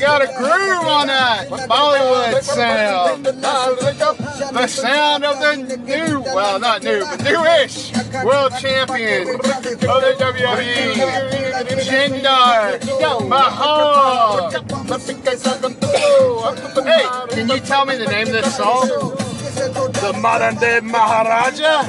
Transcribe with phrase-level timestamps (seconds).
[0.00, 3.26] got a groove on that Bollywood sound.
[3.26, 7.92] The sound of the new, well, not new, but newish
[8.24, 10.94] world champion of the WWE,
[11.84, 14.50] Jinder Mahal.
[16.84, 18.88] Hey, can you tell me the name of this song?
[18.88, 21.82] The modern day Maharaja.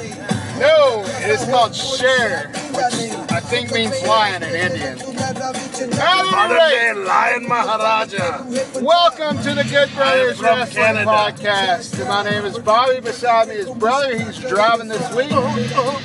[0.59, 3.10] No, it is called which
[3.41, 4.97] I think means lion in Indian.
[5.17, 8.45] Modern day Lion Maharaja.
[8.79, 11.05] welcome to the Good Brothers Wrestling Canada.
[11.05, 12.07] Podcast.
[12.07, 13.01] My name is Bobby.
[13.01, 14.15] Beside me is brother.
[14.15, 15.31] He's driving this week.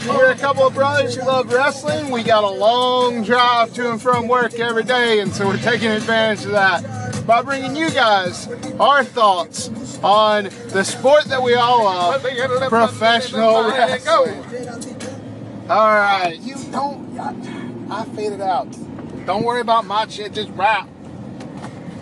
[0.08, 2.10] We're a couple of brothers who love wrestling.
[2.10, 5.90] We got a long drive to and from work every day, and so we're taking
[5.90, 8.48] advantage of that by bringing you guys
[8.80, 9.68] our thoughts
[10.02, 12.22] on the sport that we all love,
[12.70, 14.85] professional wrestling.
[15.68, 16.38] All right.
[16.40, 17.18] You don't.
[17.18, 18.68] I, I faded out.
[19.26, 20.32] Don't worry about my shit.
[20.32, 20.88] Just rap.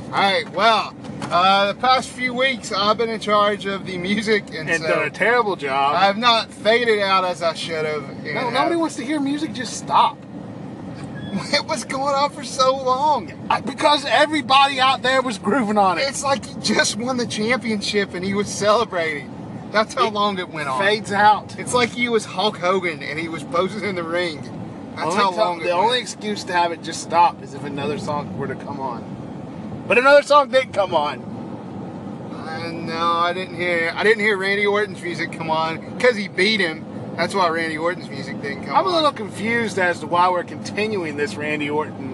[0.06, 0.48] All right.
[0.50, 4.82] Well, uh, the past few weeks I've been in charge of the music, and, And
[4.82, 5.96] so done a terrible job.
[5.96, 8.24] I have not faded out as I should have.
[8.24, 9.52] no, nobody wants to hear music.
[9.54, 10.18] Just stop.
[11.52, 13.32] It was going on for so long.
[13.50, 16.02] I- because everybody out there was grooving on it.
[16.02, 19.33] It's like he just won the championship and he was celebrating.
[19.74, 20.80] That's how It long it went on.
[20.80, 21.58] Fades out.
[21.58, 24.40] It's like he was Hulk Hogan and he was posing in the ring.
[24.94, 27.64] That's Only how long it the only excuse to have it just stop is if
[27.64, 29.84] another song were to come on.
[29.88, 31.18] But another song did come on.
[32.32, 33.92] Uh, no, I didn't hear.
[33.96, 36.84] I didn't hear Randy Orton's music come on because he beat him.
[37.16, 38.78] That's why Randy Orton's music didn't come on.
[38.78, 42.12] I'm a little confused as to why we're continuing this Randy Orton.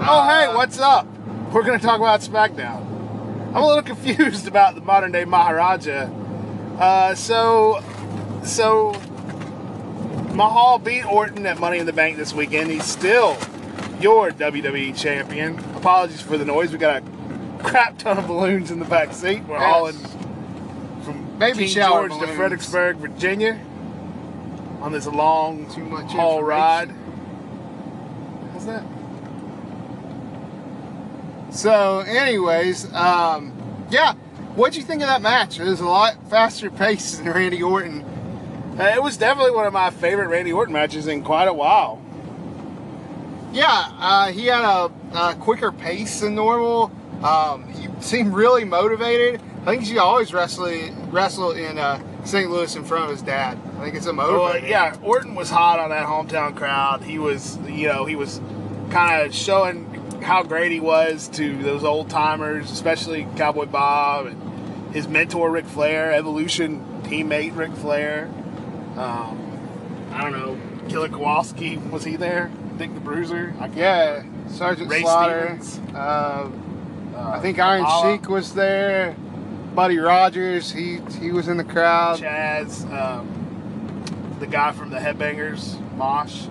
[0.00, 1.06] Uh, oh, hey, what's up?
[1.52, 2.80] We're going to talk about SmackDown.
[3.54, 6.10] I'm a little confused about the modern day Maharaja.
[6.78, 7.82] Uh, so,
[8.44, 8.92] so
[10.34, 12.70] Mahal beat Orton at Money in the Bank this weekend.
[12.70, 13.36] He's still
[14.00, 15.58] your WWE champion.
[15.76, 16.72] Apologies for the noise.
[16.72, 19.42] We got a crap ton of balloons in the back seat.
[19.44, 19.72] We're Yes.
[19.72, 19.96] hauling
[21.02, 22.34] from Baby King shower George to.
[22.34, 23.58] Fredericksburg, Virginia,
[24.82, 26.90] on this long Too much haul ride.
[28.52, 28.84] What's that?
[31.54, 33.52] So, anyways, um,
[33.90, 34.12] yeah.
[34.56, 35.60] What'd you think of that match?
[35.60, 38.02] It was a lot faster pace than Randy Orton.
[38.78, 42.00] Uh, it was definitely one of my favorite Randy Orton matches in quite a while.
[43.52, 46.90] Yeah, uh, he had a, a quicker pace than normal.
[47.22, 49.40] Um, he seemed really motivated.
[49.62, 50.70] I think he always wrestle
[51.10, 52.50] wrestle in uh, St.
[52.50, 53.58] Louis in front of his dad.
[53.78, 54.68] I think it's a Well, motivator.
[54.68, 57.02] yeah, Orton was hot on that hometown crowd.
[57.02, 58.40] He was, you know, he was
[58.90, 59.84] kind of showing
[60.22, 64.42] how great he was to those old timers, especially Cowboy Bob and
[64.96, 68.30] his mentor Ric Flair, Evolution teammate Ric Flair.
[68.96, 70.58] Um, I don't know,
[70.88, 72.50] Killer Kowalski was he there?
[72.78, 73.54] Dick the Bruiser.
[73.60, 75.58] I Yeah, Sergeant Ray Slaughter.
[75.60, 75.94] Stevens.
[75.94, 76.48] Uh,
[77.14, 79.16] Uh, I think Iron Sheik was there.
[79.74, 82.18] Buddy Rogers, he he was in the crowd.
[82.18, 83.26] Chaz, um,
[84.38, 86.46] the guy from the Headbangers, Mosh.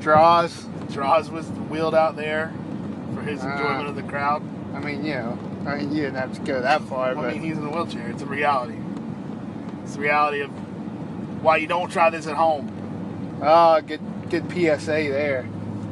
[0.00, 0.66] Droz.
[0.92, 2.52] Droz was wheeled out there
[3.14, 3.52] for his Ah.
[3.52, 4.42] enjoyment of the crowd.
[4.74, 7.32] I mean, you know, I mean, you didn't have to go that far, I but
[7.34, 8.08] mean, he's in a wheelchair.
[8.10, 8.76] It's a reality.
[9.82, 10.50] It's the reality of
[11.42, 13.38] why you don't try this at home.
[13.42, 15.46] Oh, good good PSA there.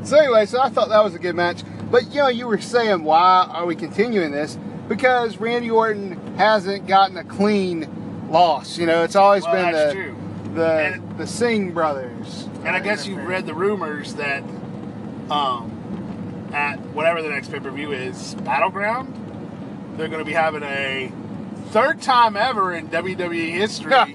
[0.04, 1.62] So anyway, so I thought that was a good match.
[1.90, 4.58] But you know, you were saying why are we continuing this?
[4.88, 8.78] Because Randy Orton hasn't gotten a clean loss.
[8.78, 10.16] You know, it's always Well, been the true.
[10.54, 12.48] the And- the Singh brothers.
[12.64, 14.42] And I guess you've read the rumors that
[15.30, 15.72] um,
[16.58, 19.14] at whatever the next pay per view is, Battleground,
[19.96, 21.12] they're going to be having a
[21.66, 23.92] third time ever in WWE history.
[23.92, 24.06] Yeah.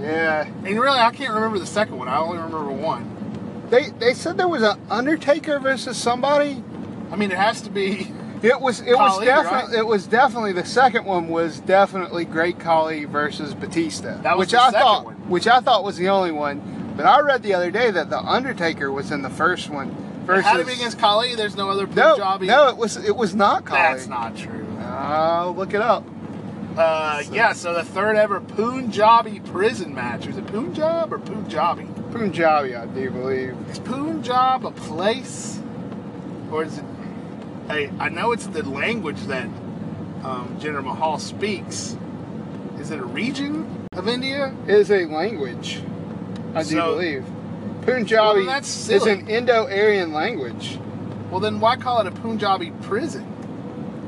[0.00, 2.08] Yeah, And really, I can't remember the second one.
[2.08, 3.66] I only remember one.
[3.70, 6.62] they they said there was an Undertaker versus somebody.
[7.12, 8.12] I mean, it has to be.
[8.42, 9.78] It was it was definitely right?
[9.78, 14.20] it was definitely the second one was definitely Great Khali versus Batista.
[14.20, 15.14] That was which the I second thought one.
[15.30, 16.92] which I thought was the only one.
[16.94, 19.88] But I read the other day that the Undertaker was in the first one
[20.24, 21.34] It versus had to be against Khali.
[21.34, 22.46] There's no other no Punjabi.
[22.46, 23.80] no it was it was not Khali.
[23.80, 24.66] That's not true.
[24.80, 26.04] I'll look it up.
[26.76, 30.26] Uh, yeah, so the third ever Punjabi prison match.
[30.26, 31.86] Was it Punjab or Punjabi?
[32.10, 33.56] Punjabi, I do believe.
[33.70, 35.60] Is Punjab a place?
[36.50, 36.84] Or is it.
[37.68, 39.44] I, I know it's the language that
[40.24, 41.96] um, Jinder Mahal speaks.
[42.78, 44.54] Is it a region of India?
[44.66, 45.82] It is a language.
[46.54, 47.24] I do believe.
[47.86, 50.78] Punjabi Well, that's is an Indo-Aryan language.
[51.30, 53.26] Well, then why call it a Punjabi prison?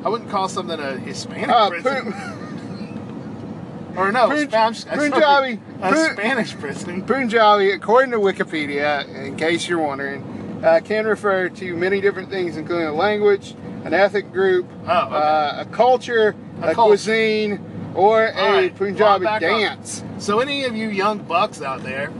[0.04, 2.12] I wouldn't call something a Hispanic Uh, prison.
[2.12, 5.60] Pun- or no, Pun- Spanish, Punjabi.
[5.82, 7.02] A Pun- Spanish prison.
[7.02, 12.56] Punjabi, according to Wikipedia, in case you're wondering, uh, can refer to many different things,
[12.56, 15.14] including a language, an ethnic group, Oh, okay.
[15.16, 17.60] uh, a culture, A a, cuisine,
[17.94, 19.40] or All a right, Punjabi well, on.
[19.40, 20.02] dance.
[20.18, 22.10] So, any of you young bucks out there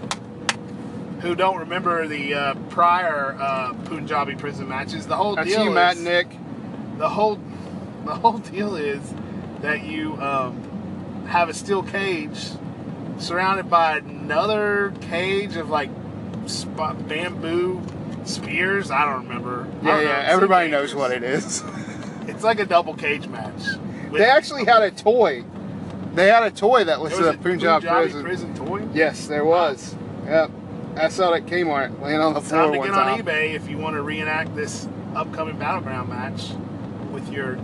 [1.21, 5.71] who don't remember the uh, prior uh, Punjabi prison matches, the whole That's deal you,
[5.71, 6.29] Matt is and Nick.
[6.99, 7.39] the whole
[8.05, 9.15] the whole deal is
[9.61, 12.51] that you um, have a steel cage
[13.19, 15.91] surrounded by another cage of like
[16.47, 17.83] sp- bamboo
[18.25, 18.91] spears.
[18.91, 19.67] I don't remember.
[19.83, 20.21] Yeah, don't yeah.
[20.23, 21.63] it's Everybody knows what it is.
[22.29, 23.63] It's like a double cage match.
[24.13, 25.45] They actually had a toy.
[26.15, 28.55] They had a toy that was, was a a Punjab Punjabi prison.
[28.55, 28.87] toy.
[28.93, 29.95] Yes, there was.
[30.27, 30.51] Yep.
[30.97, 33.15] I saw that at Kmart laying on the floor Time to get time.
[33.15, 36.51] on eBay if you want to reenact this upcoming battleground match
[37.13, 37.57] with your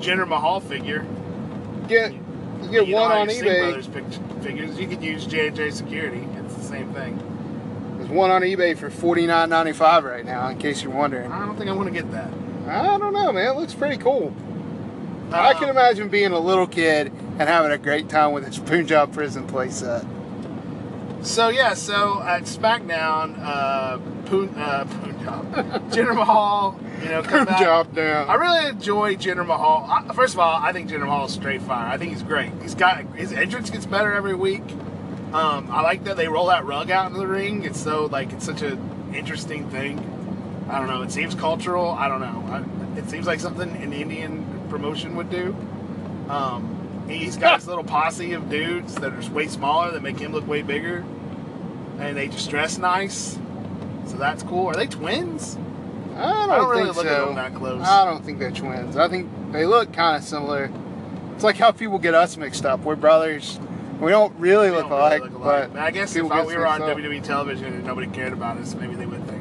[0.00, 1.06] Jinder Mahal figure.
[1.88, 2.12] Get
[2.70, 3.70] get You one on eBay.
[3.84, 3.86] Brothers
[4.42, 4.78] figures.
[4.78, 6.26] You could use J&J Security.
[6.38, 7.18] It's the same thing.
[7.98, 10.48] There's one on eBay for forty nine ninety five right now.
[10.48, 11.30] In case you're wondering.
[11.30, 12.30] I don't think I want to get that.
[12.66, 13.54] I don't know, man.
[13.56, 14.32] It looks pretty cool.
[15.32, 17.08] I can Um, imagine being a little kid
[17.38, 20.06] and having a great time with this Punjab prison playset.
[21.22, 25.52] So yeah, so at SmackDown, uh, Poon, uh, Punjab,
[25.92, 27.58] Jinder Mahal, you know, come back.
[27.58, 28.28] Punjab down.
[28.28, 29.86] I really enjoy Jinder Mahal.
[29.88, 31.86] I, first of all, I think Jinder Mahal is straight fire.
[31.86, 32.50] I think he's great.
[32.60, 34.64] He's got his entrance gets better every week.
[35.32, 37.62] Um, I like that they roll that rug out into the ring.
[37.64, 39.98] It's so like it's such an interesting thing.
[40.68, 41.02] I don't know.
[41.02, 41.90] It seems cultural.
[41.90, 42.44] I don't know.
[42.48, 45.54] I, it seems like something an Indian promotion would do.
[46.28, 50.32] Um, he's got his little posse of dudes that are way smaller that make him
[50.32, 51.04] look way bigger,
[51.98, 53.38] and they just dress nice.
[54.06, 54.66] So that's cool.
[54.66, 55.56] Are they twins?
[56.14, 57.22] I don't, I don't really think look so.
[57.22, 57.82] at them that close.
[57.82, 58.96] I don't think they're twins.
[58.96, 60.70] I think they look kind of similar.
[61.34, 62.80] It's like how people get us mixed up.
[62.80, 63.58] We're brothers.
[64.00, 65.72] We don't really We look don't really alike, look alike.
[65.72, 66.96] but I guess if I, we were on up.
[66.96, 69.40] WWE television and nobody cared about us, maybe they would think.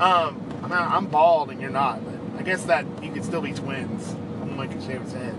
[0.00, 3.40] Um, I mean, I'm bald and you're not, but I guess that you could still
[3.40, 4.06] be twins.
[4.06, 5.34] Someone could shave his head.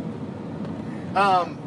[1.15, 1.57] Um,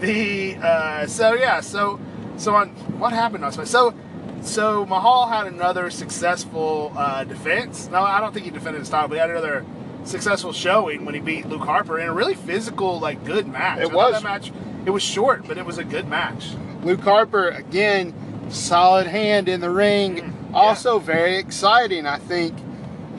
[0.00, 2.00] the uh, so yeah, so
[2.36, 3.68] so on what happened last night?
[3.68, 3.94] So
[4.42, 7.88] so Mahal had another successful uh, defense.
[7.90, 9.64] No, I don't think he defended his title, but he had another
[10.04, 13.80] successful showing when he beat Luke Harper in a really physical, like good match.
[13.80, 14.14] It I was.
[14.14, 14.52] that match.
[14.86, 16.52] It was short, but it was a good match.
[16.82, 18.14] Luke Harper again,
[18.50, 20.16] solid hand in the ring.
[20.16, 20.56] Mm, yeah.
[20.56, 22.06] Also very exciting.
[22.06, 22.56] I think.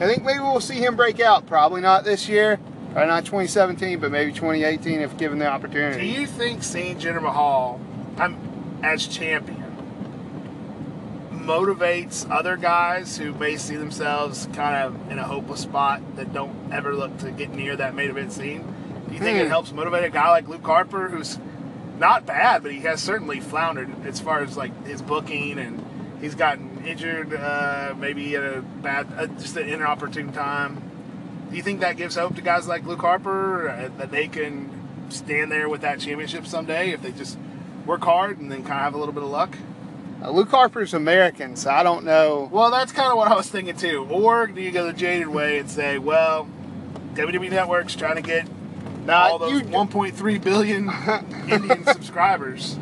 [0.00, 1.46] I think maybe we'll see him break out.
[1.46, 2.58] Probably not this year,
[2.94, 6.00] or not 2017, but maybe 2018 if given the opportunity.
[6.00, 7.80] Do you think seeing Jinder Mahal
[8.18, 9.58] um, as champion
[11.32, 16.72] motivates other guys who may see themselves kind of in a hopeless spot that don't
[16.72, 18.62] ever look to get near that main event scene?
[19.08, 19.48] Do you think it Hmm.
[19.50, 21.38] helps motivate a guy like Luke Harper, who's
[21.98, 25.84] not bad, but he has certainly floundered as far as like his booking and
[26.20, 30.80] he's gotten injured, uh, maybe at a bad, uh, just an inopportune time.
[31.52, 34.70] Do you think that gives hope to guys like Luke Harper uh, that they can
[35.10, 37.36] stand there with that championship someday if they just
[37.84, 39.58] work hard and then kind of have a little bit of luck?
[40.22, 42.48] Uh, Luke Harper's American, so I don't know.
[42.50, 44.06] Well, that's kind of what I was thinking too.
[44.10, 46.48] Or do you go the jaded way and say, well,
[47.12, 48.48] WWE Network's trying to get
[49.04, 50.90] Nah, all those 1.3 billion
[51.52, 52.78] Indian subscribers?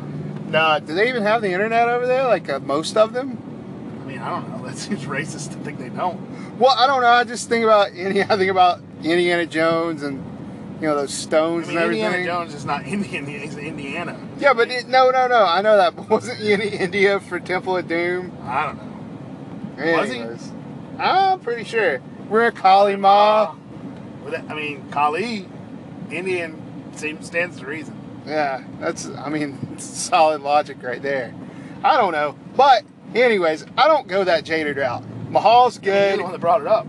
[0.47, 2.23] Nah, do they even have the internet over there?
[2.23, 3.50] Like uh, most of them?
[4.21, 4.57] I I don't know.
[4.71, 6.57] That seems racist to think they don't.
[6.57, 7.07] Well, I don't know.
[7.07, 8.21] I just think about any.
[8.21, 10.23] I think about Indiana Jones and
[10.79, 12.05] you know those I stones mean, and everything.
[12.05, 14.19] Indiana Jones is not Indian; he's Indiana.
[14.39, 15.43] Yeah, but it, no, no, no.
[15.43, 15.95] I know that.
[15.95, 18.31] But wasn't he in India for Temple of Doom?
[18.43, 19.97] I don't know.
[19.97, 20.23] Was he?
[20.99, 22.01] I'm pretty sure.
[22.29, 23.55] We're a Kali Ma.
[24.47, 25.49] I mean, Kali,
[26.11, 26.61] Indian,
[26.95, 27.97] seems stands to reason.
[28.25, 29.07] Yeah, that's.
[29.07, 31.33] I mean, solid logic right there.
[31.83, 32.83] I don't know, but
[33.15, 35.03] anyways, I don't go that jaded route.
[35.29, 36.09] Mahal's good.
[36.09, 36.87] You're the one that brought it up.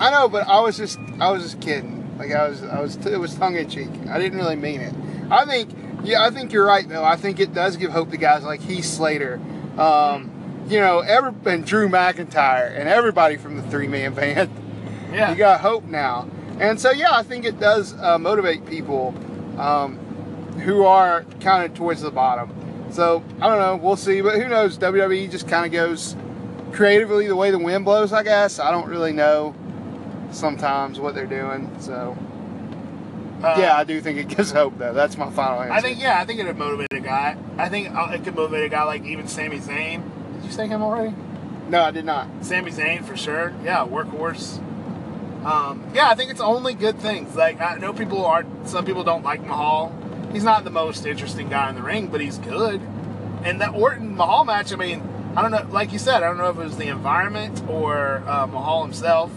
[0.00, 2.16] I know, but I was just I was just kidding.
[2.18, 3.88] Like I was I was it was tongue in cheek.
[4.08, 4.94] I didn't really mean it.
[5.30, 5.70] I think
[6.04, 7.04] yeah, I think you're right though.
[7.04, 9.40] I think it does give hope to guys like Heath Slater,
[9.76, 10.30] um,
[10.68, 14.50] you know, ever and Drew McIntyre and everybody from the three man band.
[15.12, 15.30] Yeah.
[15.30, 16.28] You got hope now,
[16.60, 19.14] and so yeah, I think it does uh, motivate people
[19.58, 19.96] um,
[20.64, 22.50] who are kind of towards the bottom.
[22.90, 24.78] So I don't know, we'll see, but who knows?
[24.78, 26.16] WWE just kind of goes
[26.72, 28.12] creatively the way the wind blows.
[28.12, 29.54] I guess I don't really know
[30.30, 31.70] sometimes what they're doing.
[31.80, 32.16] So
[33.42, 34.92] Uh, yeah, I do think it gives hope though.
[34.92, 35.72] That's my final answer.
[35.72, 37.36] I think yeah, I think it'd motivate a guy.
[37.56, 40.02] I think uh, it could motivate a guy like even Sami Zayn.
[40.34, 41.14] Did you say him already?
[41.68, 42.26] no, I did not.
[42.42, 43.52] Sami Zayn for sure.
[43.62, 44.58] Yeah, workhorse.
[45.44, 47.36] Um, yeah, I think it's only good things.
[47.36, 48.68] Like I know people aren't.
[48.68, 49.94] Some people don't like Mahal.
[50.32, 52.80] He's not the most interesting guy in the ring, but he's good.
[53.44, 55.02] And that Orton Mahal match, I mean,
[55.36, 58.22] I don't know, like you said, I don't know if it was the environment or
[58.26, 59.30] uh, Mahal himself,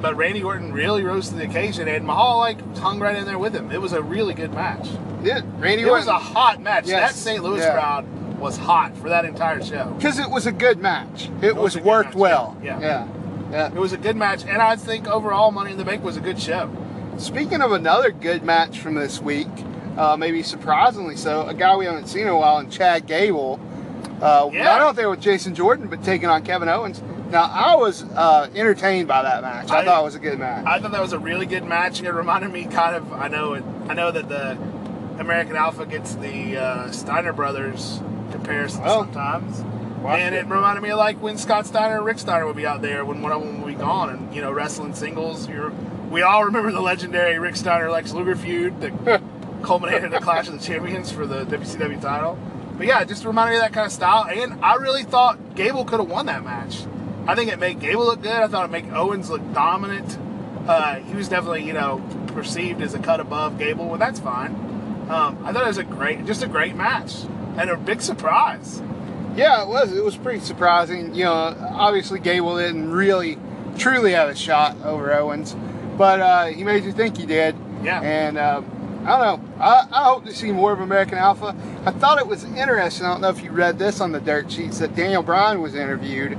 [0.00, 3.38] but Randy Orton really rose to the occasion, and Mahal like hung right in there
[3.38, 3.70] with him.
[3.70, 4.88] It was a really good match.
[5.22, 6.86] Yeah, Randy It was a hot match.
[6.86, 7.12] Yes.
[7.12, 7.42] That St.
[7.42, 7.72] Louis Yeah.
[7.72, 9.92] crowd was hot for that entire show.
[9.96, 11.28] Because it was a good match.
[11.42, 12.56] It, was was, worked match, well.
[12.62, 12.80] yeah.
[12.80, 13.08] yeah.
[13.50, 13.66] Yeah.
[13.66, 16.20] It was a good match, and I think overall, Money in the Bank was a
[16.20, 16.70] good show.
[17.16, 19.48] Speaking of another good match from this week,
[19.98, 23.60] uh, maybe surprisingly so, a guy we haven't seen in a while, and Chad Gable,
[24.22, 24.64] uh, Yeah.
[24.64, 27.02] not out there with Jason Jordan, but taking on Kevin Owens.
[27.30, 29.70] Now, I was uh, entertained by that match.
[29.70, 30.64] I, I- thought it was a good match.
[30.66, 31.98] I thought that was a really good match.
[31.98, 33.12] and It reminded me kind of.
[33.12, 33.64] I know it.
[33.88, 34.52] I know that the
[35.18, 38.00] American Alpha gets the uh, Steiner brothers
[38.30, 39.60] comparison Well, sometimes,
[40.02, 40.38] watched and it.
[40.38, 40.46] it.
[40.46, 43.20] reminded me of like when Scott Steiner and Rick Steiner would be out there when
[43.20, 45.48] one of them would be gone, and you know wrestling singles.
[45.48, 45.70] You're,
[46.10, 49.22] we all remember the legendary Rick Steiner Lex Luger feud that
[49.62, 52.38] culminated in the Clash of the Champions for the WCW title.
[52.76, 55.84] But yeah, just reminded me of that kind of style, and I really thought Gable
[55.84, 56.84] could have won that match.
[57.26, 58.32] I think it made Gable look good.
[58.32, 60.16] I thought it made Owens look dominant.
[60.66, 64.54] Uh, he was definitely, you know, perceived as a cut above Gable, and that's fine.
[65.10, 67.24] Um, I thought it was a great, just a great match,
[67.56, 68.80] and a big surprise.
[69.36, 69.92] Yeah, it was.
[69.92, 71.14] It was pretty surprising.
[71.14, 73.38] You know, obviously Gable didn't really,
[73.76, 75.56] truly have a shot over Owens,
[75.96, 77.56] but uh, he made you think he did.
[77.82, 78.00] Yeah.
[78.00, 78.64] And um,
[79.08, 79.62] I don't know.
[79.64, 81.56] I, I hope to see more of American Alpha.
[81.86, 83.06] I thought it was interesting.
[83.06, 85.74] I don't know if you read this on the dirt sheets that Daniel Bryan was
[85.74, 86.32] interviewed,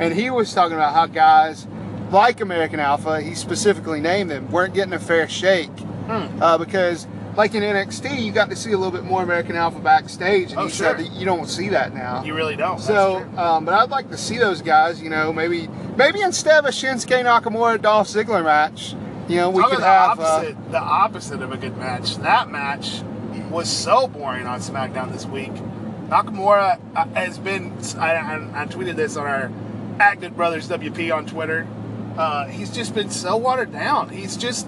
[0.00, 1.66] and he was talking about how guys
[2.10, 6.42] like American Alpha, he specifically named them, weren't getting a fair shake Hmm.
[6.42, 7.06] uh, because.
[7.36, 10.60] Like in NXT, you got to see a little bit more American Alpha backstage, and
[10.60, 12.22] Oh, he said that you don't see that now.
[12.22, 12.78] You really don't.
[12.80, 15.02] So, um, but I'd like to see those guys.
[15.02, 15.66] You know, maybe
[15.96, 18.94] maybe instead of a Shinsuke Nakamura Dolph Ziggler match,
[19.28, 20.18] you know, we Talk could about have.
[20.18, 22.16] the Uh, opposite, the opposite of a good match.
[22.18, 23.02] That match
[23.50, 25.52] was so boring on SmackDown this week.
[26.08, 27.72] Nakamura uh, has been.
[27.98, 29.50] I, I, I tweeted this on our
[29.98, 31.66] Acted Brothers WP on Twitter.
[32.16, 34.08] Uh, he's just been so watered down.
[34.10, 34.66] He's just.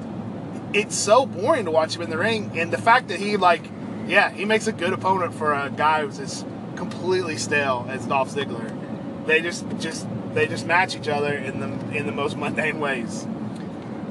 [0.73, 3.63] It's so boring to watch him in the ring, and the fact that he like,
[4.09, 6.45] yeah, he makes a good opponent for a guy who's as
[6.75, 8.73] completely stale as Dolph Ziggler.
[9.27, 13.27] They just just they just match each other in the in the most mundane ways.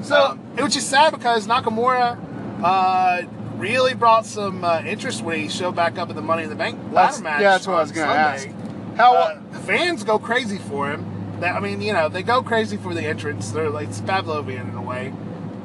[0.02, 2.18] So which is sad because Nakamura
[2.62, 3.22] uh,
[3.56, 6.54] really brought some uh, interest when he showed back up at the Money in the
[6.54, 7.40] Bank ladder that's, match.
[7.42, 8.48] yeah, that's what I was going to ask.
[8.96, 9.14] How?
[9.14, 11.38] Uh, fans go crazy for him.
[11.40, 13.50] That, I mean, you know, they go crazy for the entrance.
[13.50, 15.12] They're like it's Pavlovian in a way.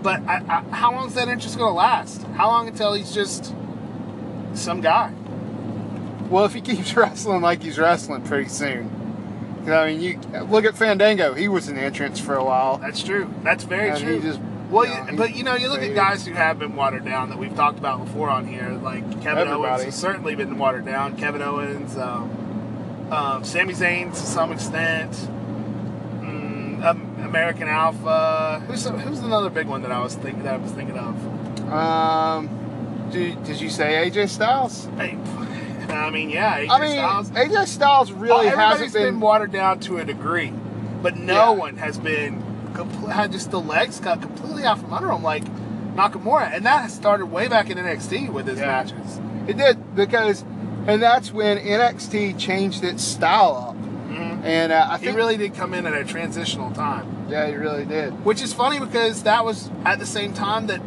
[0.02, 2.24] But I, I, how long is that interest going to last?
[2.36, 3.54] How long until he's just
[4.54, 5.14] some guy?
[6.32, 8.90] well, if he keeps wrestling like he's wrestling, pretty soon.
[9.68, 11.34] I mean, you look at Fandango.
[11.34, 12.78] He was an entrance for a while.
[12.78, 13.32] That's true.
[13.44, 14.20] That's very And true.
[14.22, 14.40] just-
[14.72, 17.30] well, you know, but you know, you look at guys who have been watered down
[17.30, 21.18] that we've talked about before on here, like Kevin Owens has certainly been watered down.
[21.18, 25.12] Kevin Owens, um, um, Sami Zayn to some extent,
[26.22, 28.64] mm, um, American Alpha.
[28.68, 31.70] Who's who's another big one that I was thinking that I was thinking of?
[31.72, 34.88] Um, did, did you say AJ Styles?
[34.98, 35.18] Hey,
[35.96, 37.30] I mean, yeah, AJ I mean, Styles.
[37.32, 39.20] AJ Styles really hasn't been, been.
[39.20, 40.54] watered down to a degree,
[41.02, 41.60] but no Yeah.
[41.60, 42.44] one has been
[43.10, 45.44] had just the legs cut completely out from under them like
[45.96, 48.68] Nakamura, and that started way back in NXT with his Yeah.
[48.68, 49.20] matches.
[49.48, 50.44] It did because,
[50.88, 53.76] and that's when NXT changed its style up.
[54.10, 54.44] Mhm.
[54.46, 57.56] And uh, I He think really did come in at a transitional time, yeah, he
[57.56, 58.24] really did.
[58.26, 60.80] which is funny because that was at the same time that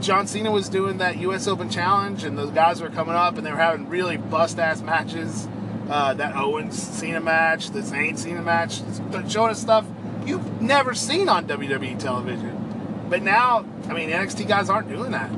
[0.00, 1.46] John Cena was doing that U.S.
[1.46, 4.80] Open Challenge, and those guys were coming up and they were having really bust ass
[4.80, 5.48] matches.
[5.88, 8.80] Uh, that Owens Cena match, the Zayn Cena match,
[9.28, 9.84] showing us stuff
[10.24, 13.06] you've never seen on WWE television.
[13.08, 15.30] But now, I mean, NXT guys aren't doing that.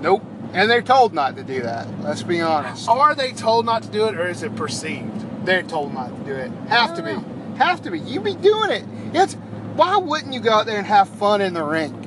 [0.00, 0.22] Nope.
[0.52, 1.88] And they're told not to do that.
[2.00, 2.88] Let's be honest.
[2.88, 5.44] Are they told not to do it, or is it perceived?
[5.44, 6.52] They're told not to do it.
[6.68, 7.58] Have to be.
[7.58, 7.98] Have to be.
[7.98, 8.84] You be doing it.
[9.14, 9.34] It's
[9.74, 12.05] why wouldn't you go out there and have fun in the ring?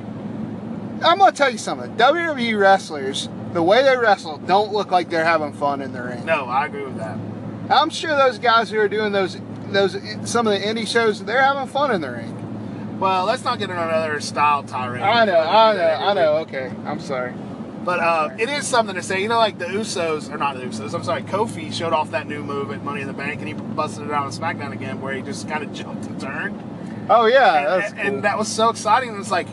[1.02, 1.96] I'm gonna tell you something.
[1.96, 6.24] WWE wrestlers, the way they wrestle, don't look like they're having fun in the ring.
[6.24, 7.18] No, I agree with that.
[7.70, 9.38] I'm sure those guys who are doing those
[9.68, 9.92] those
[10.24, 12.98] some of the indie shows, they're having fun in the ring.
[12.98, 15.02] Well, let's not get into another style tirade.
[15.02, 16.32] I know, I know, I know.
[16.38, 17.32] Okay, I'm sorry.
[17.82, 19.22] But uh, it is something to say.
[19.22, 22.26] You know, like the Usos, or not the Usos, I'm sorry, Kofi showed off that
[22.26, 25.00] new move at Money in the Bank and he busted it out on SmackDown again
[25.00, 26.62] where he just kind of jumped and turned.
[27.08, 28.14] Oh yeah, and, that's and- cool.
[28.16, 29.08] and that was so exciting.
[29.10, 29.46] And it's like,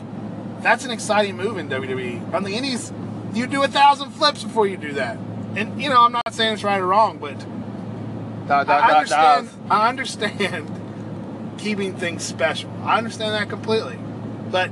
[0.62, 2.34] that's an exciting move in WWE.
[2.34, 2.92] On the Indies,
[3.34, 5.18] you do a thousand flips before you do that.
[5.56, 7.38] And, you know, I'm not saying it's right or wrong, but
[8.48, 9.48] Dot, dot, I understand.
[9.68, 9.78] dot.
[9.78, 12.70] I understand keeping things special.
[12.82, 13.98] I understand that completely,
[14.50, 14.70] but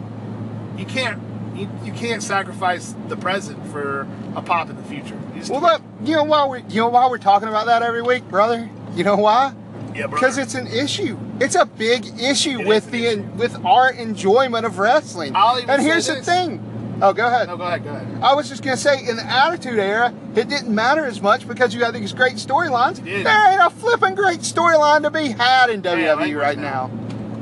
[0.78, 1.22] you can't.
[1.54, 5.18] You, you can't sacrifice the present for a pop in the future.
[5.48, 5.62] Well, can't.
[5.62, 8.68] look, you know why we you know why we're talking about that every week, brother.
[8.94, 9.54] You know why?
[9.96, 11.18] Yeah, because it's an issue.
[11.40, 13.22] It's a big issue It with the issue.
[13.36, 15.34] with our enjoyment of wrestling.
[15.34, 16.98] And here's the thing.
[17.02, 17.48] Oh, go ahead.
[17.48, 18.22] No, go ahead, go ahead.
[18.22, 21.74] I was just gonna say, in the Attitude Era, it didn't matter as much because
[21.74, 23.04] you had these great storylines.
[23.04, 26.90] There ain't a flipping great storyline to be had in WWE language right now.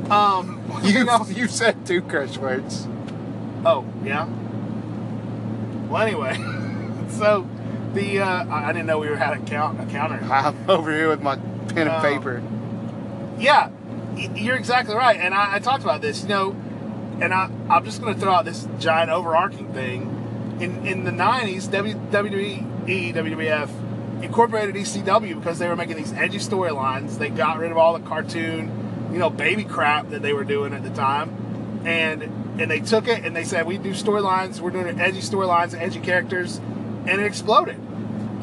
[0.07, 0.15] now.
[0.39, 2.85] Um, You know, you said two curse words.
[3.65, 4.27] Oh, yeah.
[5.87, 6.35] Well, anyway,
[7.11, 7.47] so
[7.93, 10.19] the uh, I I didn't know we were had a count a counter.
[10.29, 12.43] I'm over here with my pen and Um, paper.
[13.37, 13.69] Yeah,
[14.35, 15.19] you're exactly right.
[15.19, 16.55] And I, I talked about this, you know,
[17.21, 20.11] and I, I'm just going to throw out this giant overarching thing.
[20.59, 23.69] In in the 90s, WWE, WWF
[24.23, 27.17] incorporated ECW because they were making these edgy storylines.
[27.17, 30.73] They got rid of all the cartoon, you know, baby crap that they were doing
[30.73, 31.81] at the time.
[31.85, 32.23] And
[32.59, 35.81] and they took it and they said, we do storylines, we're doing edgy storylines and
[35.81, 36.57] edgy characters.
[37.05, 37.77] And it exploded.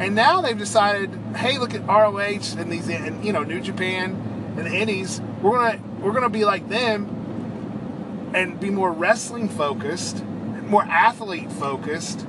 [0.03, 4.55] And now they've decided, hey, look at ROH and these, and you know, New Japan
[4.57, 5.21] and the Indies.
[5.41, 12.27] We're gonna we're gonna be like them and be more wrestling focused, more athlete focused.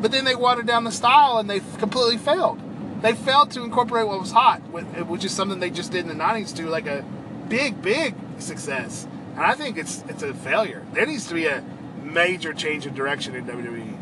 [0.00, 2.60] But then they watered down the style and they completely failed.
[3.02, 6.24] They failed to incorporate what was hot, which is something they just did in the
[6.24, 7.04] '90s to like a
[7.48, 9.06] big, big success.
[9.36, 10.84] And I think it's it's a failure.
[10.92, 11.62] There needs to be a
[12.02, 13.95] major change of direction in WWE.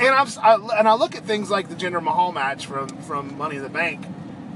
[0.00, 3.36] And I'm I, and I look at things like the Jinder Mahal match from from
[3.36, 4.06] Money in the Bank,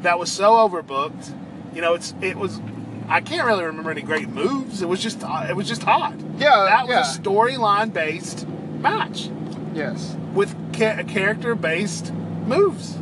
[0.03, 1.33] that was so overbooked.
[1.75, 2.61] You know, it's it was.
[3.09, 4.81] I can't really remember any great moves.
[4.83, 6.15] It was just uh, it was just hot.
[6.39, 7.15] Yeah, uh, that was yeah.
[7.15, 9.29] a storyline based match
[9.75, 12.97] Yes, with ca- character based moves.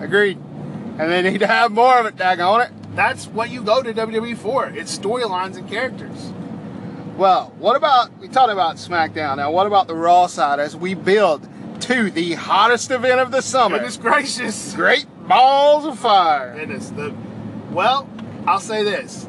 [0.00, 0.38] agreed.
[0.98, 2.16] And they need to have more of it.
[2.16, 2.72] Daggone it.
[2.96, 4.66] That's what you go to WWE for.
[4.66, 6.32] It's storylines and characters.
[7.18, 9.38] Well, what about we talked about SmackDown?
[9.38, 11.48] Now, what about the Raw side as we build
[11.80, 13.78] to the hottest event of the summer?
[13.78, 14.72] Goodness gracious.
[14.74, 16.54] Great balls of fire.
[16.54, 16.90] Goodness.
[16.90, 17.12] The
[17.72, 18.08] well,
[18.46, 19.26] I'll say this: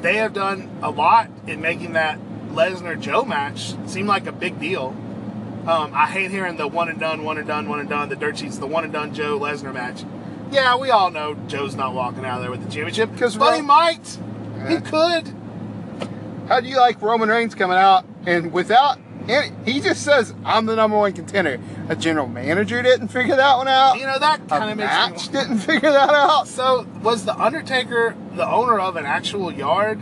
[0.00, 2.20] they have done a lot in making that
[2.50, 4.94] Lesnar Joe match seem like a big deal.
[5.66, 8.10] Um, I hate hearing the one and done, one and done, one and done.
[8.10, 10.04] The dirt sheets, the one and done Joe Lesnar match.
[10.52, 13.56] Yeah, we all know Joe's not walking out of there with the championship 'Cause but
[13.56, 14.18] he might.
[14.68, 15.34] He could.
[16.48, 18.98] How do you like Roman Reigns coming out and without?
[19.26, 23.56] Any, he just says, "I'm the number one contender." A general manager didn't figure that
[23.56, 23.98] one out.
[23.98, 25.32] You know that kind of makes match me.
[25.40, 26.46] didn't figure that out.
[26.46, 30.00] So was the Undertaker the owner of an actual yard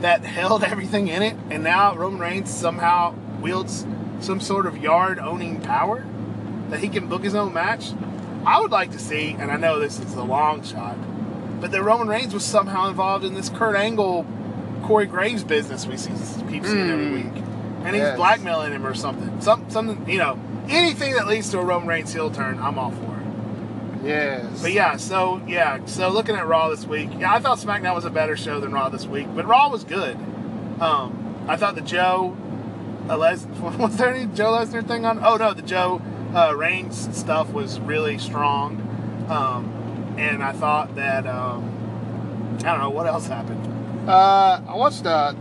[0.00, 3.86] that held everything in it, and now Roman Reigns somehow wields
[4.18, 6.04] some sort of yard owning power
[6.70, 7.92] that he can book his own match?
[8.44, 10.96] I would like to see, and I know this is a long shot,
[11.60, 14.26] but that Roman Reigns was somehow involved in this Kurt Angle,
[14.82, 16.10] Corey Graves business we see
[16.50, 17.14] keep seeing every Hmm.
[17.14, 17.44] week,
[17.84, 18.16] and he's Yes.
[18.16, 19.40] blackmailing him or something.
[19.40, 22.90] Some something you know anything that leads to a Roman Reigns heel turn, I'm all
[22.90, 24.06] for it.
[24.08, 24.62] Yes.
[24.62, 28.04] But yeah, so yeah, so looking at Raw this week, yeah, I thought SmackDown was
[28.04, 30.16] a better show than Raw this week, but Raw was good.
[30.80, 31.16] Um,
[31.48, 32.36] I thought the Joe,
[33.08, 33.46] uh, Les,
[33.78, 35.20] was there any Joe Lesnar thing on?
[35.24, 36.00] Oh no, the Joe
[36.34, 38.80] uh, Reigns stuff was really strong,
[39.28, 43.68] um, and I thought that um, I don't know what else happened.
[44.06, 45.34] Uh, I watched uh,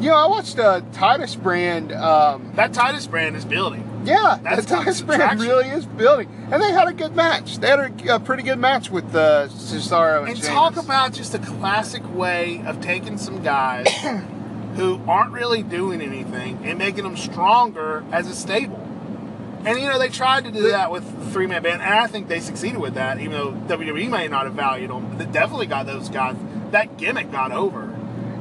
[0.00, 1.92] you know, I watched uh, Titus Brand.
[1.92, 3.84] Um, That Titus brand is building.
[4.04, 7.58] yeah, That's the Titus Brand really is building, and they had a good match.
[7.58, 11.34] They had a, a pretty good match with uh, Cesaro and, And talk about just
[11.34, 13.88] a classic way of taking some guys
[14.76, 18.84] who aren't really doing anything and making them stronger as a stable.
[19.66, 22.28] And you know they tried to do that with three man band, and I think
[22.28, 23.18] they succeeded with that.
[23.18, 26.36] Even though WWE may not have valued them, but they definitely got those guys.
[26.70, 27.87] That gimmick got over.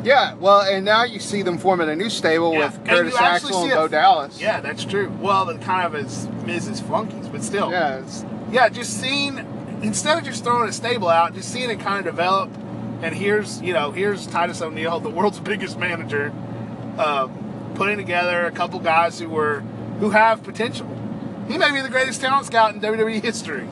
[0.07, 3.49] Yeah, well, and now you see them forming a new stable Yeah, with Curtis actually
[3.49, 4.39] Axel and Bo it- Dallas.
[4.41, 5.11] Yeah, that's true.
[5.19, 6.81] Well, the kind of as Mrs.
[6.81, 7.69] Flunkies, but still.
[7.71, 8.01] yeah,
[8.49, 9.37] yeah, just seeing
[9.81, 12.49] instead of just throwing a stable out, just seeing it kind of develop.
[13.01, 16.31] And here's you know here's Titus O'Neil, the world's biggest manager,
[16.97, 17.27] uh,
[17.75, 19.59] putting together a couple guys who were
[19.99, 20.87] who have potential.
[21.49, 23.67] He may be the greatest talent scout in WWE history.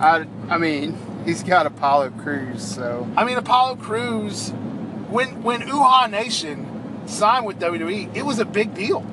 [0.00, 4.52] I, I mean, he's got Apollo Crews, so I mean, Apollo Crews,
[5.10, 6.66] when when Uhaa Nation
[7.06, 9.04] signed with WWE, it was a big deal.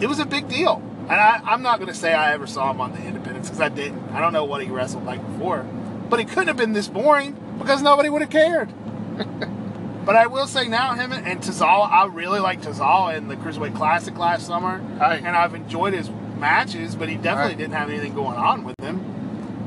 [0.00, 0.82] It was a big deal.
[1.08, 3.60] And I, I'm not going to say I ever saw him on the Independence because
[3.60, 4.02] I didn't.
[4.10, 5.62] I don't know what he wrestled like before.
[6.10, 8.72] But it couldn't have been this boring because nobody would have cared.
[10.04, 13.36] but I will say now, him and, and Tozawa, I really like Tozawa in the
[13.36, 14.78] Cruiserweight Classic last summer.
[15.00, 15.22] Right.
[15.22, 17.58] And I've enjoyed his matches, but he definitely Right.
[17.58, 19.00] didn't have anything going on with him.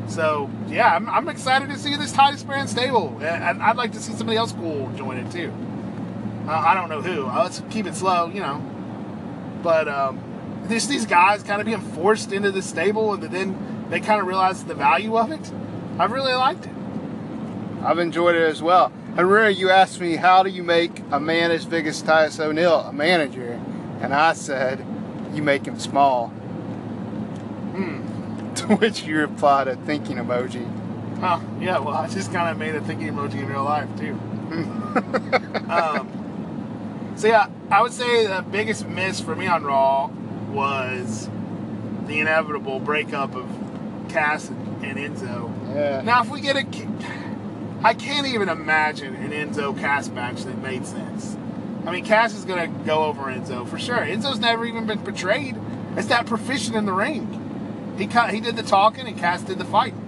[0.10, 4.00] So yeah, I'm, I'm excited to see this Titus Brand stable, and I'd like to
[4.00, 5.54] see somebody else cool join it too.
[6.48, 7.28] Uh, I don't know who.
[7.28, 8.60] Uh, let's keep it slow, you know.
[9.62, 10.20] But um,
[10.64, 14.28] this these guys kind of being forced into the stable, and then they kind of
[14.28, 15.52] realize the value of it.
[16.00, 16.72] I've really liked it.
[17.84, 18.92] I've enjoyed it as well.
[19.16, 22.40] And remember, you asked me, how do you make a man as big as Titus
[22.40, 23.60] O'Neil a manager?
[24.02, 24.86] And I said,
[25.34, 26.28] you make him small.
[27.76, 28.09] Hmm.
[28.78, 30.64] Which you replied a thinking emoji.
[31.24, 34.14] Oh, yeah, well, I just kind of made a thinking emoji in real life, too.
[35.70, 40.12] um, so, yeah, I would say the biggest miss for me on Raw
[40.52, 41.30] was
[42.06, 43.50] the inevitable breakup of
[44.10, 45.52] Cass and Enzo.
[45.74, 46.02] Yeah.
[46.02, 46.66] Now, if we get a.
[47.84, 51.38] I can't even imagine an Enzo Cass match that made sense.
[51.88, 53.98] I mean, Cass is going to go over Enzo for sure.
[53.98, 55.56] Enzo's never even been portrayed
[55.96, 57.39] as that proficient in the ring.
[58.00, 60.06] He he did the talking and Cass did the fighting.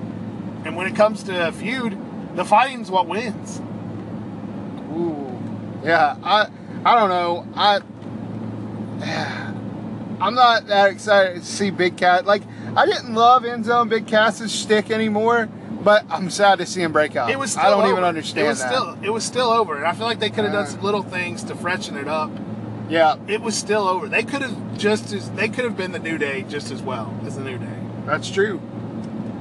[0.65, 1.97] And when it comes to a feud,
[2.35, 3.61] the fighting's what wins.
[4.95, 5.37] Ooh.
[5.83, 6.47] Yeah, I
[6.85, 7.47] I don't know.
[7.55, 7.81] I
[10.21, 12.25] I'm not that excited to see Big Cass.
[12.25, 12.43] Like
[12.75, 15.47] I didn't love Enzo and Big Cass's shtick anymore,
[15.83, 17.29] but I'm sad to see him break up.
[17.29, 17.91] It was still I don't over.
[17.91, 18.69] even understand it was that.
[18.71, 19.77] Still, it was still over.
[19.77, 22.29] And I feel like they could have done some little things to freshen it up.
[22.89, 24.07] yeah, It was still over.
[24.07, 27.13] They could have just as they could have been the New Day just as well
[27.25, 27.80] as the New Day.
[28.05, 28.61] That's true.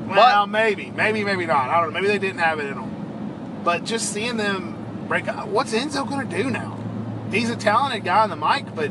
[0.09, 1.68] Well, maybe, maybe, maybe not.
[1.68, 2.01] I don't know.
[2.01, 3.61] Maybe they didn't have it in them.
[3.64, 6.77] But just seeing them break up, what's Enzo going to do now?
[7.31, 8.90] He's a talented guy on the mic, but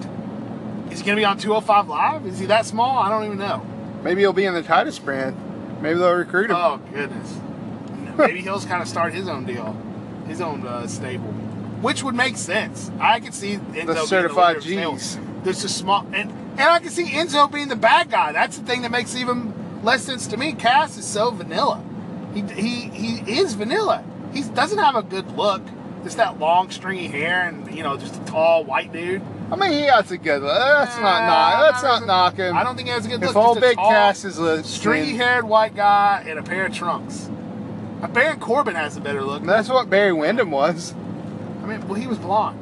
[0.91, 2.25] is he going to be on 205 Live?
[2.25, 2.97] Is he that small?
[2.99, 3.65] I don't even know.
[4.03, 5.35] Maybe he'll be in the Titus brand.
[5.81, 6.55] Maybe they'll recruit him.
[6.55, 7.37] Oh, goodness.
[8.17, 9.77] Maybe he'll kind of start his own deal,
[10.27, 11.31] his own uh, stable,
[11.81, 12.91] which would make sense.
[12.99, 15.17] I could see Enzo the certified of Gs.
[15.43, 18.33] There's a small, and, and I can see Enzo being the bad guy.
[18.33, 20.53] That's the thing that makes even less sense to me.
[20.53, 21.83] Cass is so vanilla.
[22.33, 24.03] He he he is vanilla.
[24.33, 25.61] He doesn't have a good look.
[26.03, 29.21] Just that long stringy hair and you know just a tall white dude.
[29.51, 30.43] I mean, he has a good.
[30.43, 31.59] Let's not Uh, knock.
[31.61, 32.55] Let's not I knock him.
[32.55, 33.55] I don't think he has a good if look.
[33.55, 37.29] Just a Big tall, Cass is a stringy-haired white guy in a pair of trunks.
[38.03, 39.43] Uh, Baron Corbin has a better look.
[39.43, 40.93] that's what Barry Windham was.
[41.63, 42.59] I mean, well, he was blonde.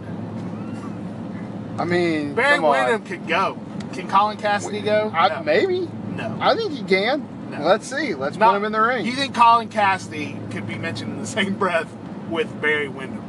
[1.77, 2.59] I mean, Barry.
[2.59, 3.59] Windham could go.
[3.93, 5.11] Can Colin Cassidy go?
[5.13, 5.43] I, no.
[5.43, 5.89] Maybe.
[6.17, 6.37] No.
[6.41, 7.27] I think he can.
[7.51, 7.59] No.
[7.61, 8.13] Let's see.
[8.15, 9.05] Let's Not- put him in the ring.
[9.05, 11.87] You think Colin Cassidy could be mentioned in the same breath
[12.29, 13.23] with Barry Windham?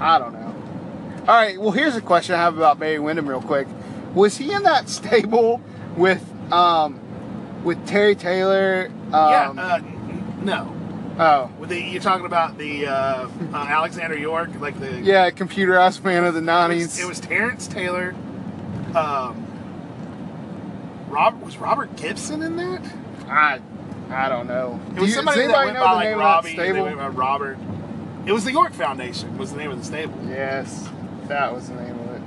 [0.00, 0.54] I don't know.
[1.28, 1.60] All right.
[1.60, 3.66] Well, here's a question I have about Barry Windham, real quick.
[4.14, 5.60] Was he in that stable
[5.96, 6.22] with
[6.52, 7.00] um
[7.64, 8.90] with Terry Taylor?
[9.12, 9.50] Um, yeah.
[9.56, 9.80] Uh,
[10.42, 10.72] no.
[11.18, 11.50] oh.
[11.58, 16.24] With the, you're talking about the uh, uh, Alexander York, like the Yeah, computerized man
[16.24, 16.86] of the It nineties.
[16.88, 18.14] was, it was Terrence Taylor.
[18.94, 19.45] Um,
[21.08, 22.82] Rob was Robert Gibson in that?
[23.28, 23.60] I,
[24.10, 24.80] I don't know.
[24.90, 26.56] It Do was you- somebody that went by like Robbie.
[26.56, 27.58] They went by Robert.
[28.26, 29.38] It was the York Foundation.
[29.38, 30.18] Was the name of the stable?
[30.28, 30.88] Yes,
[31.28, 32.22] that was the name of it.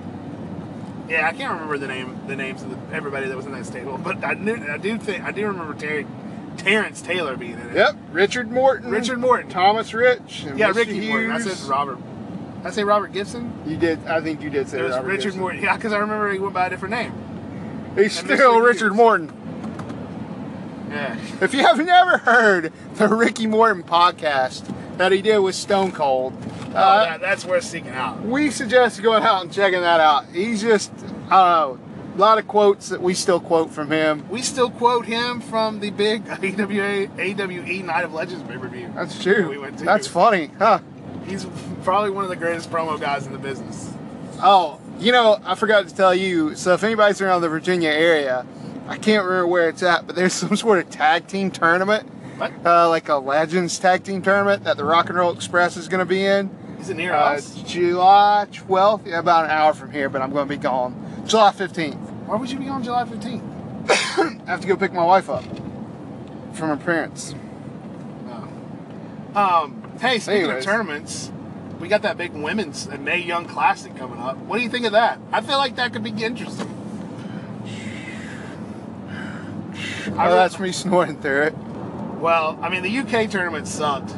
[1.10, 3.66] Yeah, I can't remember the name, the names of the, everybody that was in that
[3.66, 6.06] stable, but I knew, I do think, I do remember Terry,
[6.58, 7.76] Terrence Taylor being in it.
[7.76, 8.92] Yep, Richard Morton.
[8.92, 9.50] Richard Morton.
[9.50, 10.44] Thomas Rich.
[10.48, 10.76] and yeah, Mr.
[10.76, 11.32] Ricky Morton.
[11.32, 11.58] I Hughes.
[11.58, 11.98] said Robert.
[12.64, 13.52] I say Robert Gibson.
[13.66, 14.06] You did.
[14.06, 15.40] I think you did say It was Robert Richard Gibson.
[15.42, 15.64] Morton.
[15.64, 17.14] Yeah, because I remember he went by a different name.
[17.96, 18.64] He's still Hughes.
[18.66, 19.32] Richard Morton.
[20.90, 21.18] Yeah.
[21.42, 26.34] If you have never heard the Ricky Morton podcast that he did with Stone Cold,
[26.72, 28.22] Oh, uh, that, that's worth seeking out.
[28.22, 30.26] we suggest going out and checking that out.
[30.32, 30.92] He's just,
[31.30, 31.80] I don't know,
[32.16, 34.28] a lot of quotes that we still quote from him.
[34.30, 38.92] We still quote him from the big AWA, AWE Night of Legends pay per view.
[38.94, 39.50] That's true.
[39.50, 39.84] We went to.
[39.86, 40.80] That's funny, huh?
[41.26, 41.46] He's
[41.84, 43.92] probably one of the greatest promo guys in the business.
[44.42, 46.56] Oh, you know, I forgot to tell you.
[46.56, 48.46] So if anybody's around the Virginia area,
[48.88, 52.08] I can't remember where it's at, but there's some sort of tag team tournament,
[52.38, 52.52] What?
[52.66, 56.00] uh, like a Legends tag team tournament that the Rock and Roll Express is going
[56.00, 56.50] to be in.
[56.80, 57.56] Is it near Uh, us?
[57.64, 60.96] July 12th, yeah, about an hour from here, but I'm going to be gone.
[61.28, 61.96] July 15th.
[62.26, 63.42] Why would you be on July 15th?
[64.48, 65.44] I have to go pick my wife up
[66.54, 67.36] from her parents.
[69.36, 70.66] Um, hey, speaking Anyways.
[70.66, 71.32] of tournaments,
[71.80, 74.38] we got that big women's uh, Mae Young Classic coming up.
[74.38, 75.20] What do you think of that?
[75.32, 76.68] I feel like that could be interesting.
[80.12, 81.58] Oh, that's me snorting through it.
[82.20, 84.14] Well, I mean, the UK tournament sucked.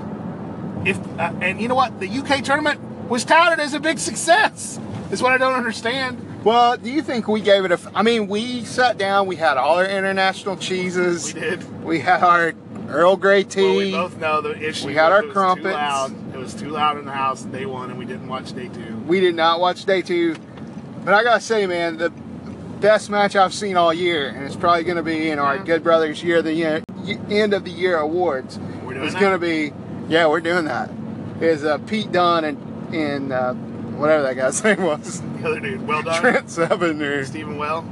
[0.85, 4.79] If uh, and you know what, the UK tournament was touted as a big success.
[5.11, 6.43] Is what I don't understand.
[6.43, 7.75] Well, do you think we gave it a?
[7.75, 11.83] f- I mean, we sat down, we had all our international cheeses, We did.
[11.83, 12.53] we had our
[12.87, 13.61] Earl Grey tea.
[13.61, 14.87] Well, we both know the issue.
[14.87, 15.75] We had our crumpets.
[16.41, 16.51] Too loud.
[16.51, 18.97] It was too loud in the house day one, and we didn't watch day two.
[19.07, 20.35] We did not watch day two,
[21.05, 22.09] but I gotta say, man, the
[22.79, 25.63] best match I've seen all year, and it's probably gonna be in our Yeah.
[25.63, 26.83] Good Brothers Year of the Year,
[27.29, 28.57] End of the Year awards.
[28.83, 29.21] We're doing It's that?
[29.21, 29.71] gonna be,
[30.09, 30.89] yeah, we're doing that.
[31.39, 32.57] Is uh, Pete Dunne and
[32.93, 36.19] and uh, whatever that guy's name was, The other dude, well done.
[36.21, 37.83] Trent Seven or Stephen Well.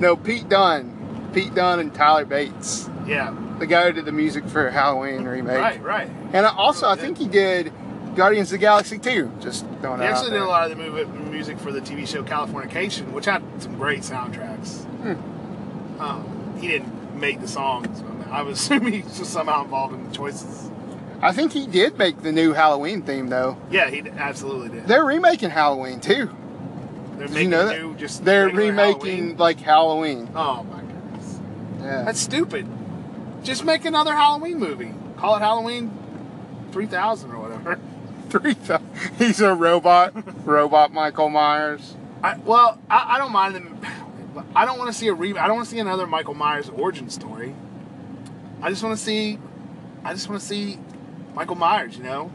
[0.00, 2.88] no Pete Dunne, Pete Dunne and Tyler Bates.
[3.06, 3.34] Yeah.
[3.58, 5.58] the guy who did the music for Halloween remake.
[5.58, 6.10] Right, right.
[6.32, 7.72] And also, I think he did
[8.14, 9.30] Guardians of the Galaxy 2.
[9.40, 12.22] Just throwing He actually did a lot of the movie, music for the TV show
[12.22, 14.84] Californication, which had some great soundtracks.
[14.84, 16.00] Hmm.
[16.00, 18.02] Um, he didn't make the songs.
[18.30, 20.70] I would assume he's just somehow involved in the choices.
[21.20, 23.56] I think he did make the new Halloween theme though.
[23.70, 24.86] Yeah, he absolutely did.
[24.88, 26.30] They're remaking Halloween too.
[27.16, 27.78] They're Did making you know a that?
[27.78, 28.74] new, just They're remaking
[29.14, 29.36] Halloween.
[29.36, 30.28] like Halloween.
[30.34, 31.38] Oh my goodness,
[31.80, 32.02] Yeah.
[32.02, 32.66] that's stupid.
[33.44, 34.92] Just make another Halloween movie.
[35.18, 35.92] Call it Halloween
[36.72, 37.51] 3000 or whatever.
[38.32, 38.56] Three.
[39.18, 40.12] He's a robot.
[40.46, 41.94] robot Michael Myers.
[42.22, 43.80] I, well, I, I don't mind them.
[44.54, 45.36] I don't want to see a re.
[45.36, 47.54] I don't want to see another Michael Myers origin story.
[48.62, 49.38] I just want to see.
[50.04, 50.78] I just want to see
[51.34, 51.96] Michael Myers.
[51.96, 52.32] You know.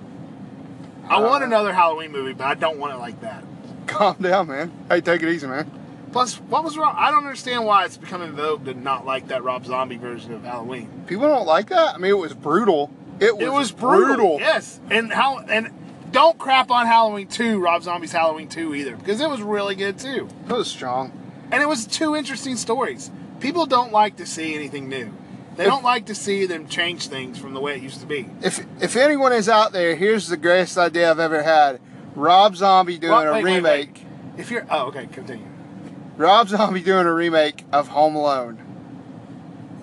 [1.09, 3.43] I want Uh, another Halloween movie, but I don't want it like that.
[3.87, 4.71] Calm down, man.
[4.89, 5.71] Hey, take it easy, man.
[6.11, 6.95] Plus, what was wrong?
[6.97, 10.43] I don't understand why it's becoming vogue to not like that Rob Zombie version of
[10.43, 11.05] Halloween.
[11.07, 11.95] People don't like that.
[11.95, 12.91] I mean, it was brutal.
[13.19, 14.37] It was, It was brutal.
[14.39, 15.71] Yes, and how and
[16.17, 19.99] don't crap on Halloween 2, Rob Zombie's Halloween 2 either, because it was really good
[19.99, 20.27] too.
[20.49, 21.11] It was strong.
[21.51, 23.11] And it was two interesting stories.
[23.39, 25.11] People don't like to see anything new.
[25.55, 28.05] They If- don't like to see them change things from the way it used to
[28.07, 28.29] be.
[28.41, 31.79] If if anyone is out there, here's the greatest idea I've ever had.
[32.15, 33.93] Rob Zombie doing a wait, wait, remake.
[33.95, 34.39] wait.
[34.39, 35.45] If you're oh okay, continue.
[36.17, 38.57] Rob Zombie doing a remake of Home Alone.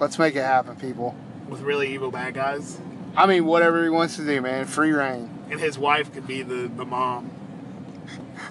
[0.00, 1.14] Let's make it happen, people.
[1.48, 2.78] With really evil bad guys,
[3.16, 4.66] I mean, whatever he wants to do, man.
[4.66, 5.30] Free reign.
[5.50, 7.30] And his wife could be the, the mom.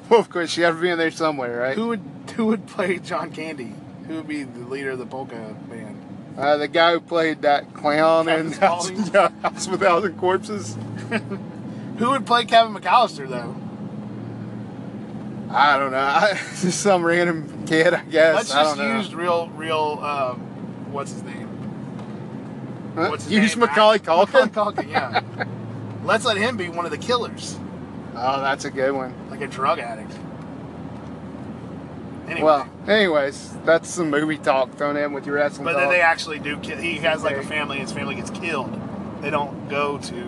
[0.10, 1.76] Well, of course, you have to be in there somewhere, right?
[1.76, 2.02] Who would
[2.36, 3.74] who would play John Candy?
[4.08, 6.04] Who would be the leader of the polka band?
[6.38, 10.76] Uh, the guy who played that clown in House, yeah, House with Thousand Corpses.
[12.00, 13.56] Who would play Kevin McCallister though?
[15.56, 16.00] I don't know.
[16.00, 18.36] I, just some random kid, I guess.
[18.36, 20.40] Let's I just use real real um,
[20.92, 21.48] what's his name?
[22.96, 23.10] Huh?
[23.10, 23.68] What's his use name?
[23.68, 24.50] Macaulay Macaulay Culkin.
[24.50, 25.46] Culkin, yeah.
[26.04, 27.58] Let's let him be one of the killers,
[28.16, 29.14] Oh, that's a good one.
[29.30, 30.12] like a drug addict.
[32.28, 32.42] Anyway.
[32.46, 35.82] Well, anyways, that's some movie talk thrown in with your wrestling But talk.
[35.82, 36.58] then they actually do.
[36.58, 37.80] Kill, he has like a family.
[37.80, 38.72] His family gets killed.
[39.22, 40.22] They don't go to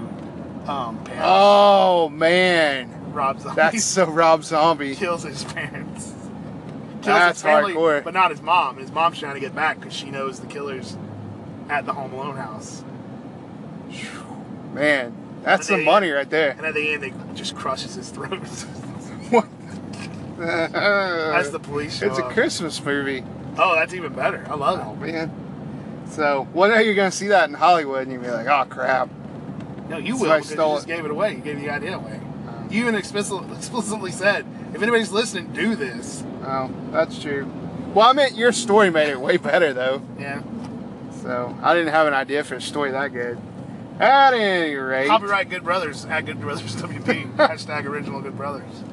[0.70, 4.96] um, oh man, Rob Zombie that's so Rob Zombie.
[4.98, 6.12] kills his parents.
[7.02, 8.04] Kills That's his family, hardcore.
[8.04, 8.78] but not his mom.
[8.78, 10.98] His mom's trying to get back because she knows the killers
[11.70, 12.84] at the Home Alone house.
[14.74, 15.14] Man,
[15.46, 16.52] that's some money right there.
[16.52, 18.42] And at the end, they just crushes his throat.
[19.32, 19.48] What?
[20.40, 22.24] As the police show It's a.
[22.24, 23.24] Christmas movie.
[23.58, 24.46] Oh, that's even better.
[24.50, 25.14] I love Oh it.
[25.14, 26.06] man.
[26.10, 29.10] So one day you're gonna see that in Hollywood and you'll be like, oh crap.
[29.90, 30.88] No, you So will I because you just it.
[30.88, 31.36] gave it away.
[31.36, 32.20] You gave the idea away.
[32.48, 32.68] Oh.
[32.70, 36.24] You even explicitly, explicitly said, if anybody's listening, do this.
[36.44, 37.52] Oh, that's true.
[37.94, 40.02] Well, I meant your story made it way better though.
[40.20, 40.42] Yeah.
[41.22, 43.40] So I didn't have an idea for a story that good.
[44.00, 47.36] At any rate, Copyright Good Brothers at Good Brothers WP.
[47.38, 48.84] Hashtag original Good Brothers.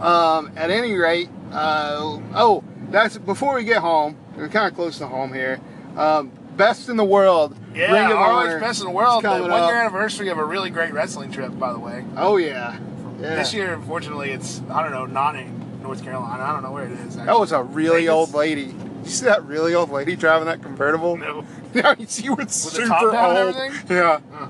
[0.00, 4.16] um, at any rate, uh, oh, that's before we get home.
[4.36, 5.60] We're kind of close to home here.
[5.96, 7.56] Um, best in the world.
[7.74, 9.22] Yeah, Ring of ROH Best in the World.
[9.24, 9.70] The one up.
[9.70, 12.04] year anniversary of a really great wrestling trip, by the way.
[12.16, 12.78] Oh yeah.
[13.20, 13.36] yeah.
[13.36, 16.42] This year, unfortunately, it's, I don't know, not in North Carolina.
[16.42, 17.16] I don't know where it is.
[17.16, 17.26] Actually.
[17.26, 18.74] That was a really old lady.
[19.04, 21.16] You see that really old lady driving that convertible?
[21.16, 21.44] No.
[21.74, 23.54] Yeah, you was the super old.
[23.90, 24.48] Yeah, Huh.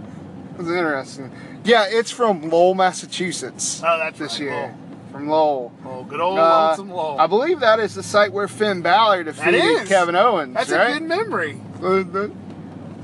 [0.55, 1.33] it was interesting.
[1.65, 3.83] Yeah, it's from Lowell, Massachusetts.
[3.85, 4.53] Oh, that's this right, year.
[4.53, 4.75] Lowell.
[5.13, 5.73] From Lowell.
[5.85, 7.17] Oh, good old Uh, Lowell.
[7.19, 9.87] I believe that is the site where Finn Balor defeated.
[9.89, 10.55] Kevin Owens.
[10.55, 10.91] That's right?
[10.97, 11.61] a good memory.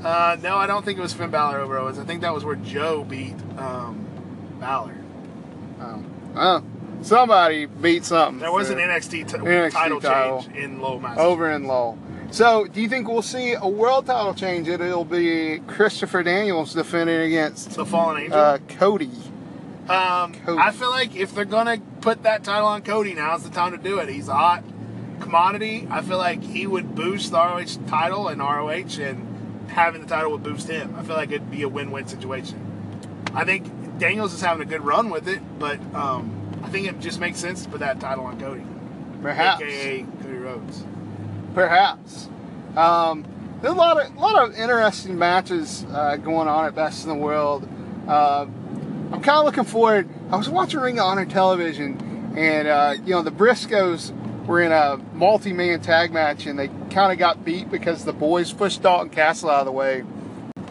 [0.04, 1.98] Uh, no, I don't think it was Finn Balor over Owens.
[1.98, 4.06] I think that was where Joe beat um,
[4.60, 4.94] Balor.
[5.80, 6.04] Oh.
[6.36, 6.62] oh,
[7.02, 8.38] somebody beat something.
[8.38, 10.42] There was an NXT, NXT title, title.
[10.42, 11.26] change in Lowell, Massachusetts.
[11.26, 11.98] over in Lowell.
[12.34, 14.66] So, do you think we'll see a world title change?
[14.66, 18.36] It'll be Christopher Daniels defending against The Fallen Angel.
[18.36, 19.12] uh, Cody.
[19.88, 20.58] Um, Cody.
[20.58, 23.78] I feel like if they're gonna put that title on Cody, now's the time to
[23.78, 24.08] do it.
[24.08, 24.64] He's a hot
[25.20, 25.86] commodity.
[25.88, 30.32] I feel like he would boost the ROH title and ROH, and having the title
[30.32, 30.96] would boost him.
[30.98, 32.58] I feel like it'd be a win-win situation.
[33.32, 33.70] I think
[34.00, 36.32] Daniels is having a good run with it, but um,
[36.64, 38.64] I think it just makes sense to put that title on Cody,
[39.22, 39.62] Perhaps.
[39.62, 40.82] aka Cody Rhodes.
[41.54, 42.28] Perhaps.
[42.76, 43.24] Um,
[43.62, 47.08] there's a lot of a lot of interesting matches uh, going on at Best in
[47.08, 47.68] the World.
[48.06, 48.46] Uh,
[49.12, 50.08] I'm kind of looking forward.
[50.30, 54.12] I was watching Ring of Honor television, and uh, you know the Briscoes
[54.46, 58.52] were in a multi-man tag match, and they kind of got beat because the boys
[58.52, 60.02] pushed Dalton Castle out of the way.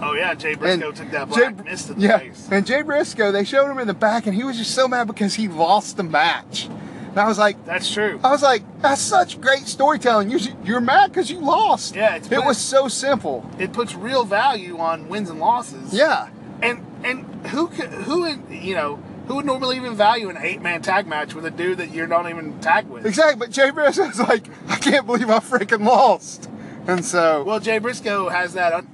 [0.02, 2.50] Oh yeah, Jay Briscoe And took that Jay- black mist to the yeah, face.
[2.52, 5.08] and Jay Briscoe, they showed him in the back, and he was just so mad
[5.08, 6.68] because he lost the match.
[7.14, 8.20] And I was like, That's true.
[8.24, 10.30] I was like, that's such great storytelling.
[10.32, 11.96] You're, you're mad because you lost.
[11.96, 12.46] Yeah, it's it good.
[12.46, 13.48] was so simple.
[13.60, 15.94] It puts real value on wins and losses.
[15.94, 16.30] Yeah.
[16.62, 18.96] And and who could who in- you know
[19.28, 22.06] who would normally even value an eight man tag match with a dude that you
[22.08, 23.06] don't even tag with?
[23.06, 23.38] Exactly.
[23.40, 26.50] But Jay Briscoe was like, I can't believe I freaking lost.
[26.88, 28.74] And so Well, Jay Briscoe has that.
[28.74, 28.90] Un-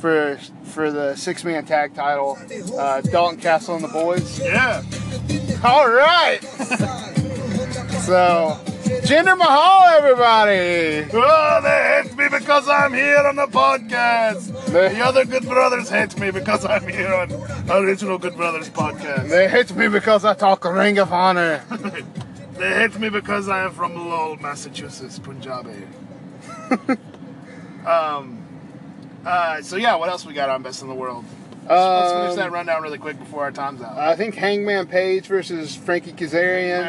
[0.00, 2.38] for for the six man tag title,
[2.78, 4.38] uh, Dalton Castle and the boys.
[4.38, 4.82] yeah.
[5.64, 6.40] All right.
[8.06, 8.58] so,
[9.06, 11.08] Jinder Mahal, everybody.
[11.12, 14.66] Oh, they hate me because I'm here on the podcast.
[14.66, 17.32] They- The other Good Brothers hate me because I'm here on
[17.70, 19.28] Original Good Brothers podcast.
[19.28, 21.62] They hate me because I talk Ring of Honor.
[22.56, 25.74] They hate me because I am from Lowell, Massachusetts, Punjabi.
[27.84, 28.38] um,
[29.26, 31.24] uh, so yeah, what else we got on Best in the World?
[31.68, 33.96] Let's, finish Um, that rundown really quick before our time's out.
[33.98, 36.84] I think Hangman Page versus Frankie Kazarian.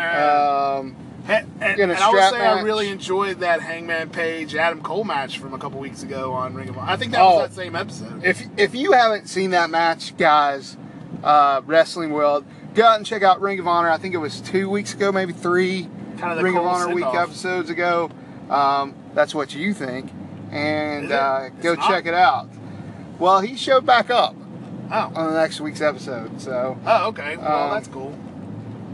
[0.10, 0.96] Um,
[1.28, 5.38] and, and, and I strap say I really enjoyed that Hangman Page Adam Cole match
[5.38, 6.90] from a couple weeks ago on Ring of Honor.
[6.90, 7.36] I think that Oh.
[7.36, 8.24] was that same episode.
[8.24, 10.76] if if you haven't seen that match, guys,
[11.22, 13.90] uh, Wrestling World, go out and check out Ring of Honor.
[13.90, 17.04] I think it was two weeks ago, maybe three Kinda the Ring of Honor week
[17.04, 17.28] send-off.
[17.28, 18.10] episodes ago.
[18.48, 20.10] Um, that's what you think,
[20.50, 21.86] and uh, go not.
[21.88, 22.48] check it out.
[23.20, 24.34] Well, he showed back up
[24.92, 27.36] Oh, on the next week's episode, so oh, okay.
[27.36, 28.12] Well, Um, that's cool.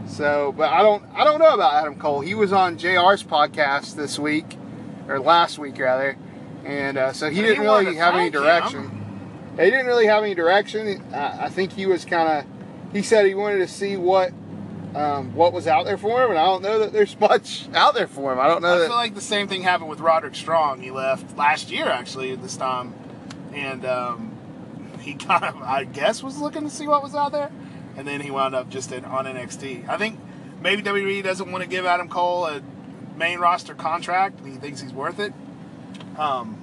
[0.05, 0.53] so.
[0.55, 2.21] But I don't I don't know about Adam Cole.
[2.21, 4.57] He was on Jr's podcast this week,
[5.07, 6.15] or last week rather,
[6.65, 8.41] and uh, so he didn't he really have any thank him.
[8.43, 8.91] direction.
[9.57, 11.03] He didn't really have any direction.
[11.13, 12.45] I, I think he was kind of.
[12.93, 14.31] He said he wanted to see what
[14.93, 17.95] um, what was out there for him, and I don't know that there's much out
[17.95, 18.39] there for him.
[18.39, 18.87] I don't know I that.
[18.87, 20.81] feel like the same thing happened with Roderick Strong.
[20.81, 22.93] He left last year, actually, at this time,
[23.57, 24.31] and um,
[25.01, 27.51] he kind of, I guess, was looking to see what was out there,
[27.95, 29.87] and then he wound up just in, on NXT.
[29.89, 30.19] I think
[30.61, 32.61] maybe WWE doesn't want to give Adam Cole a
[33.17, 35.33] main roster contract, and he thinks he's worth it.
[36.17, 36.57] Um,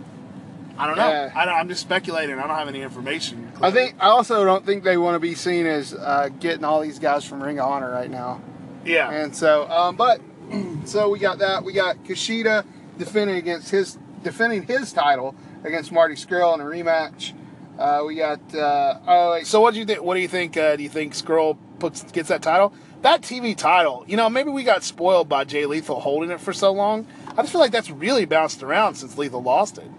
[0.76, 1.08] I don't know.
[1.08, 1.32] Yeah.
[1.34, 2.36] I don't, I'm just speculating.
[2.38, 3.52] I don't have any information.
[3.60, 6.80] I think I also don't think they want to be seen as uh, getting all
[6.80, 8.40] these guys from Ring of Honor right now.
[8.84, 9.10] yeah.
[9.10, 10.20] And so, um, but
[10.84, 11.62] so we got that.
[11.64, 12.64] We got Kushida
[12.98, 17.32] defending against his defending his title against Marty Scurll in a rematch.
[17.78, 20.02] Uh, we got uh, oh So what do you think?
[20.02, 20.56] What do you think?
[20.56, 22.72] Uh, do you think Scurll puts gets that title?
[23.02, 26.52] That TV title, you know, maybe we got spoiled by Jay Lethal holding it for
[26.54, 27.06] so long.
[27.36, 29.90] I just feel like that's really bounced around since Lethal lost it.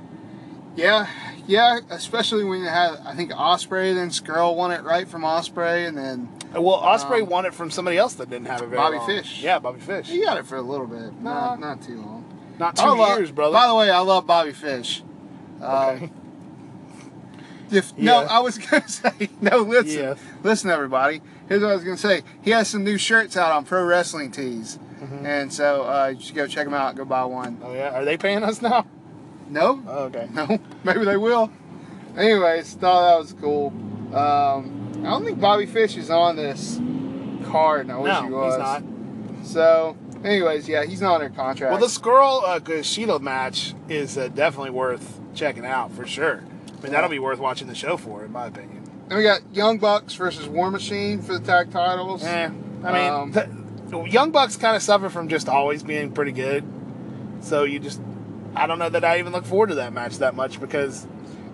[0.75, 1.08] yeah,
[1.45, 1.80] yeah.
[1.89, 5.97] Especially when you had I think Osprey, then Scurll won it right from Osprey, and
[5.97, 8.78] then Uh, Well, Osprey Um, won it from somebody else that didn't have it very
[8.78, 9.06] Bobby long.
[9.08, 9.41] Fish.
[9.43, 10.08] Yeah, Bobby Fish.
[10.10, 11.56] he got it for a little bit, Nah.
[11.56, 12.23] not not too long.
[12.58, 13.54] Not two love- years, brother.
[13.54, 15.04] By the way, I love Bobby Fish.
[15.61, 16.09] Um, Okay.
[17.71, 19.57] If, No, I was gonna say no.
[19.63, 20.15] Listen, Yeah.
[20.43, 21.21] listen, everybody.
[21.49, 22.21] Here's what I was gonna say.
[22.43, 25.25] He has some new shirts out on Pro Wrestling Tees, Mm-hmm.
[25.25, 26.95] and so uh, you should go check them out.
[26.95, 27.59] Go buy one.
[27.63, 28.85] oh yeah, are they paying us now?
[29.49, 30.27] No, Oh, okay.
[30.33, 31.51] no, maybe they will.
[32.15, 33.67] Anyways, thought that was cool.
[34.15, 36.79] Um, I don't think Bobby Fish is on this
[37.51, 38.53] card, and I wish No, he was.
[38.53, 38.83] he's not.
[39.45, 41.71] So, anyways, yeah, he's not under contract.
[41.71, 46.43] Well, the Scurll uh, Kushida match is uh, definitely worth checking out for sure.
[46.77, 48.83] I mean, that'll be worth watching the show for, in my opinion.
[49.07, 52.23] then we got Young Bucks versus War Machine for the tag titles.
[52.23, 52.51] Yeah,
[52.83, 56.63] I mean, Um, the, Young Bucks kind of suffer from just always being pretty good.
[57.41, 58.01] So you just,
[58.55, 61.07] I don't know that I even look forward to that match that much because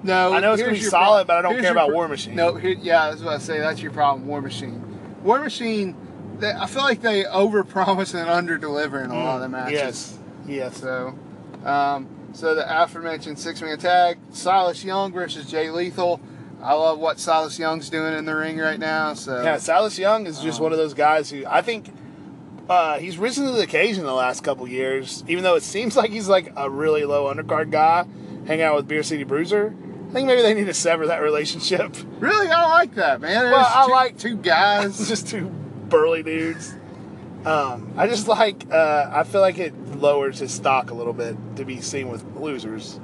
[0.04, 2.08] No, I know it's gonna be your solid, but I don't care about pro- War
[2.08, 2.36] Machine.
[2.36, 4.82] No, here, yeah, that's what I say that's your problem, War Machine.
[5.24, 5.96] War Machine,
[6.42, 9.74] they, I feel like they overpromise and underdeliver in a lot of the matches.
[9.74, 10.78] Yes, yes.
[10.78, 11.18] So,
[11.64, 16.20] um, so the aforementioned six-man tag, Silas Young versus Jay Lethal.
[16.62, 19.14] I love what Silas Young's doing in the ring right now.
[19.16, 21.92] So Yeah, Silas Young is just Um, one of those guys who I think
[22.70, 25.24] uh, he's risen to the occasion the last couple years.
[25.28, 28.06] Even though it seems like he's like a really low undercard guy,
[28.46, 29.74] hanging out with Beer City Bruiser.
[30.10, 31.96] I think maybe they need to sever that relationship.
[32.20, 33.52] really, I like that man.
[33.52, 35.08] Well, I two, like- two guys.
[35.08, 35.52] just two
[35.92, 36.74] burly dudes.
[37.46, 38.66] Um, I just like.
[38.72, 42.24] Uh, I feel like it lowers his stock a little bit to be seen with
[42.36, 43.00] losers.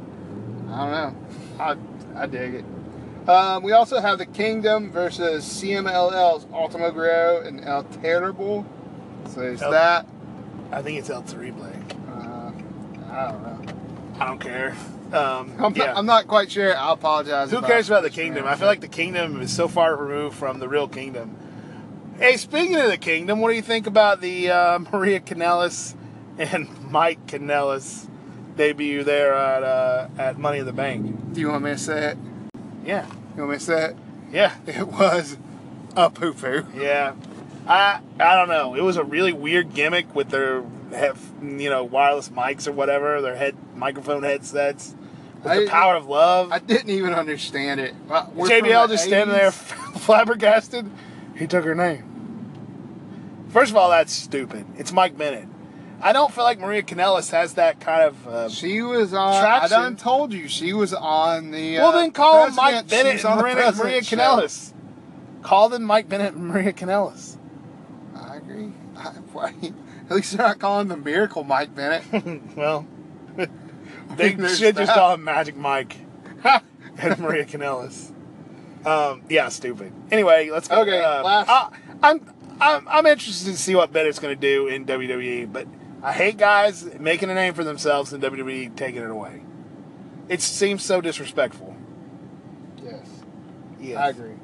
[0.69, 1.15] I don't know.
[1.59, 2.65] I I dig it.
[3.29, 8.65] Um, we also have the Kingdom versus CMLL's Ultimo Guerrero and El Terrible.
[9.29, 10.07] So there's El- that.
[10.71, 11.63] I think it's El Terrible.
[11.63, 12.51] Uh,
[13.11, 13.73] I don't know.
[14.19, 14.75] I don't care.
[15.11, 15.85] Um, I'm, yeah.
[15.87, 16.75] not, I'm not quite sure.
[16.75, 17.51] I apologize.
[17.51, 18.45] Who cares about the kingdom?
[18.45, 21.35] I feel like the kingdom is so far removed from the real kingdom.
[22.19, 25.95] Hey, speaking of the kingdom, what do you think about the uh, Maria Kanellis
[26.37, 28.07] and Mike Kanellis
[28.55, 31.33] debut there at uh, at Money in the Bank?
[31.33, 32.17] Do you want me to say it?
[32.83, 33.05] Yeah,
[33.35, 33.97] You want me to say it?
[34.31, 35.37] yeah, It was
[35.95, 36.65] a poo poo.
[36.75, 37.13] yeah.
[37.67, 38.75] I I don't know.
[38.75, 43.21] It was a really weird gimmick with their have you know wireless mics or whatever,
[43.21, 44.95] their head microphone headsets.
[45.43, 46.51] With I- the power of love.
[46.51, 47.93] I didn't even understand it.
[48.07, 50.89] Well, JBL just standing there flabbergasted.
[51.37, 52.03] He took her name.
[53.49, 54.65] First of all, that's stupid.
[54.77, 55.47] It's Mike Bennett.
[56.01, 58.27] I don't feel like Maria Kanellis has that kind of.
[58.27, 59.43] Uh, She was on.
[59.43, 61.77] I done told you she was on the.
[61.77, 64.47] well, uh, then call him Mike Bennett and Maria, Maria show.
[65.41, 67.37] Call them Mike Bennett and Maria Kanellis.
[68.15, 68.73] I agree.
[68.95, 69.13] I,
[70.09, 72.03] at least they're not calling the Miracle Mike Bennett.
[72.55, 72.85] well,
[74.15, 75.97] they should just call him Magic Mike
[76.97, 78.11] and Maria Kanellis.
[78.87, 79.91] Um, yeah, stupid.
[80.11, 80.81] Anyway, let's go.
[80.81, 81.69] Okay, uh, last- I,
[82.03, 85.67] I'm, I'm I'm interested to see what Bennett's going to do in WWE, but
[86.01, 89.41] I hate guys making a name for themselves and WWE taking it away.
[90.29, 91.75] It seems so disrespectful.
[92.83, 93.07] yes.
[93.79, 94.35] Yeah, I agree.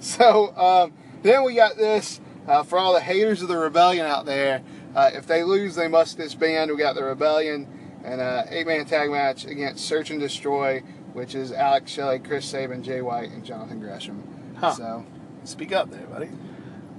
[0.00, 0.92] So um,
[1.22, 4.62] then we got this uh, for all the haters of the rebellion out there.
[4.94, 6.70] Uh, if they lose, they must disband.
[6.70, 7.66] We got the rebellion
[8.04, 10.82] and uh, eight-man tag match against Search and Destroy,
[11.14, 14.22] which is Alex Shelley, Chris Sabin, Jay White, and Jonathan Gresham.
[14.60, 14.72] Huh.
[14.74, 15.04] So
[15.44, 16.28] Speak up there, buddy.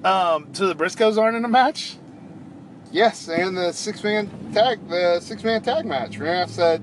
[0.04, 1.98] Um, so the Briscoes aren't in a match.
[2.92, 6.18] yes, and the six-man tag, the six-man tag match.
[6.20, 6.82] Remember I said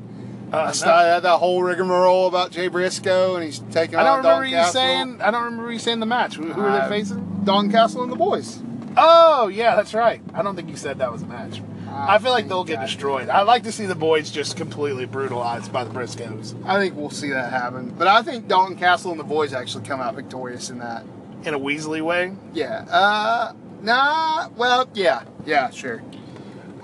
[0.52, 4.18] Uh, I started that whole rigmarole about Jay Briscoe, and he's taking I don't on
[4.18, 4.72] remember Don you Castle.
[4.72, 5.22] saying.
[5.22, 6.34] I don't remember you saying the match.
[6.36, 7.42] Who, who are Uh, they facing?
[7.44, 8.60] Don Castle and the boys.
[8.96, 10.20] Oh yeah, that's right.
[10.34, 11.62] I don't think you said that was a match.
[11.94, 13.28] I feel like they'll get destroyed.
[13.28, 17.10] I'd like to see the boys just completely brutalized by the Briscoes I think we'll
[17.10, 17.90] see that happen.
[17.96, 21.04] But I think Dalton Castle and the boys actually come out victorious in that.
[21.44, 22.34] in a Weasley way.
[22.52, 22.84] Yeah.
[22.90, 24.48] Uh, nah.
[24.56, 25.24] Well, yeah.
[25.44, 26.02] Yeah, sure.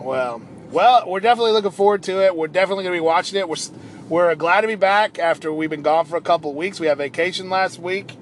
[0.00, 2.36] Well, well, we're definitely looking forward to it.
[2.36, 3.48] We're definitely going to be watching it.
[3.48, 3.72] We're s-
[4.08, 6.80] we're glad to be back after we've been gone for a couple of weeks.
[6.80, 8.16] We had vacation last week,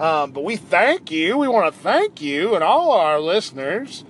[0.00, 1.38] um, but we thank you.
[1.38, 4.04] We want to thank you and all our listeners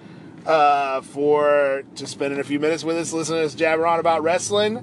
[0.47, 4.22] uh, for just spending a few minutes with us, listening to us jabber on about
[4.22, 4.78] wrestling.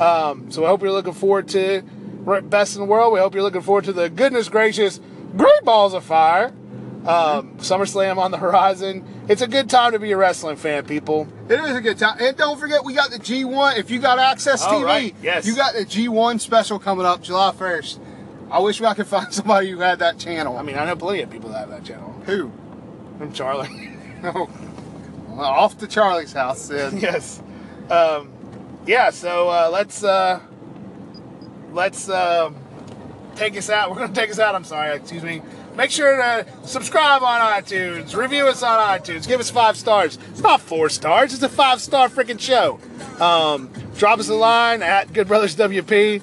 [0.00, 1.82] Um, so I hope you're looking forward to
[2.44, 3.12] best in the world.
[3.12, 5.00] We hope you're looking forward to the goodness gracious
[5.36, 6.52] great balls of fire.
[7.06, 9.04] Um, SummerSlam on the horizon.
[9.28, 11.28] It's a good time to be a wrestling fan, people.
[11.48, 12.16] It is a good time.
[12.20, 13.78] And don't forget, we got the G1.
[13.78, 15.14] If you got AXS Oh, TV, right.
[15.22, 15.46] Yes.
[15.46, 18.00] you got the G1 special coming up July 1st.
[18.50, 20.56] I wish I could find somebody who had that channel.
[20.56, 22.10] I mean, I know plenty of people that have that channel.
[22.26, 22.50] who?
[23.20, 23.92] I'm Charlie.
[24.24, 24.50] Oh, well,
[25.38, 27.42] off to Charlie's house yes.
[27.90, 28.30] Um,
[28.86, 29.10] yeah.
[29.10, 30.40] So uh, let's uh,
[31.72, 32.56] let's um
[33.34, 33.90] take us out.
[33.92, 34.54] We're gonna take us out.
[34.54, 34.96] I'm sorry.
[34.96, 35.42] Excuse me.
[35.76, 38.16] Make sure to subscribe on iTunes.
[38.16, 39.28] Review us on iTunes.
[39.28, 40.18] Give us five stars.
[40.30, 41.34] It's not four stars.
[41.34, 42.80] It's a five star freaking show.
[43.22, 46.22] Um, drop us a line at Good Brothers WP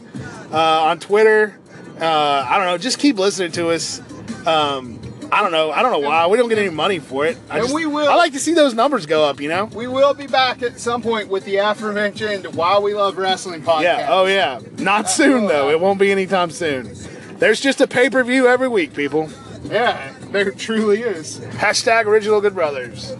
[0.51, 1.59] uh, on Twitter.
[2.01, 2.79] Uh, I don't know.
[2.79, 4.01] Just keep listening to us.
[4.47, 4.99] Um,
[5.33, 5.71] I don't know.
[5.71, 7.37] I don't know why we don't get any money for it.
[7.49, 9.41] I And just- we will- I like to see those numbers go up.
[9.41, 9.65] You know.
[9.73, 13.81] We will be back at some point with the aforementioned Why We Love Wrestling podcast.
[13.83, 14.07] Yeah.
[14.09, 14.59] Oh, yeah.
[14.77, 15.69] Not soon though.
[15.69, 16.95] It won't be anytime soon.
[17.39, 19.29] There's just a pay per view every week, people.
[19.65, 21.39] Yeah, there truly is.
[21.55, 23.13] Hashtag Original Good Brothers.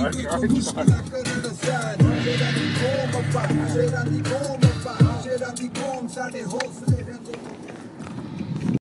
[0.00, 1.10] Jar, jar, jar.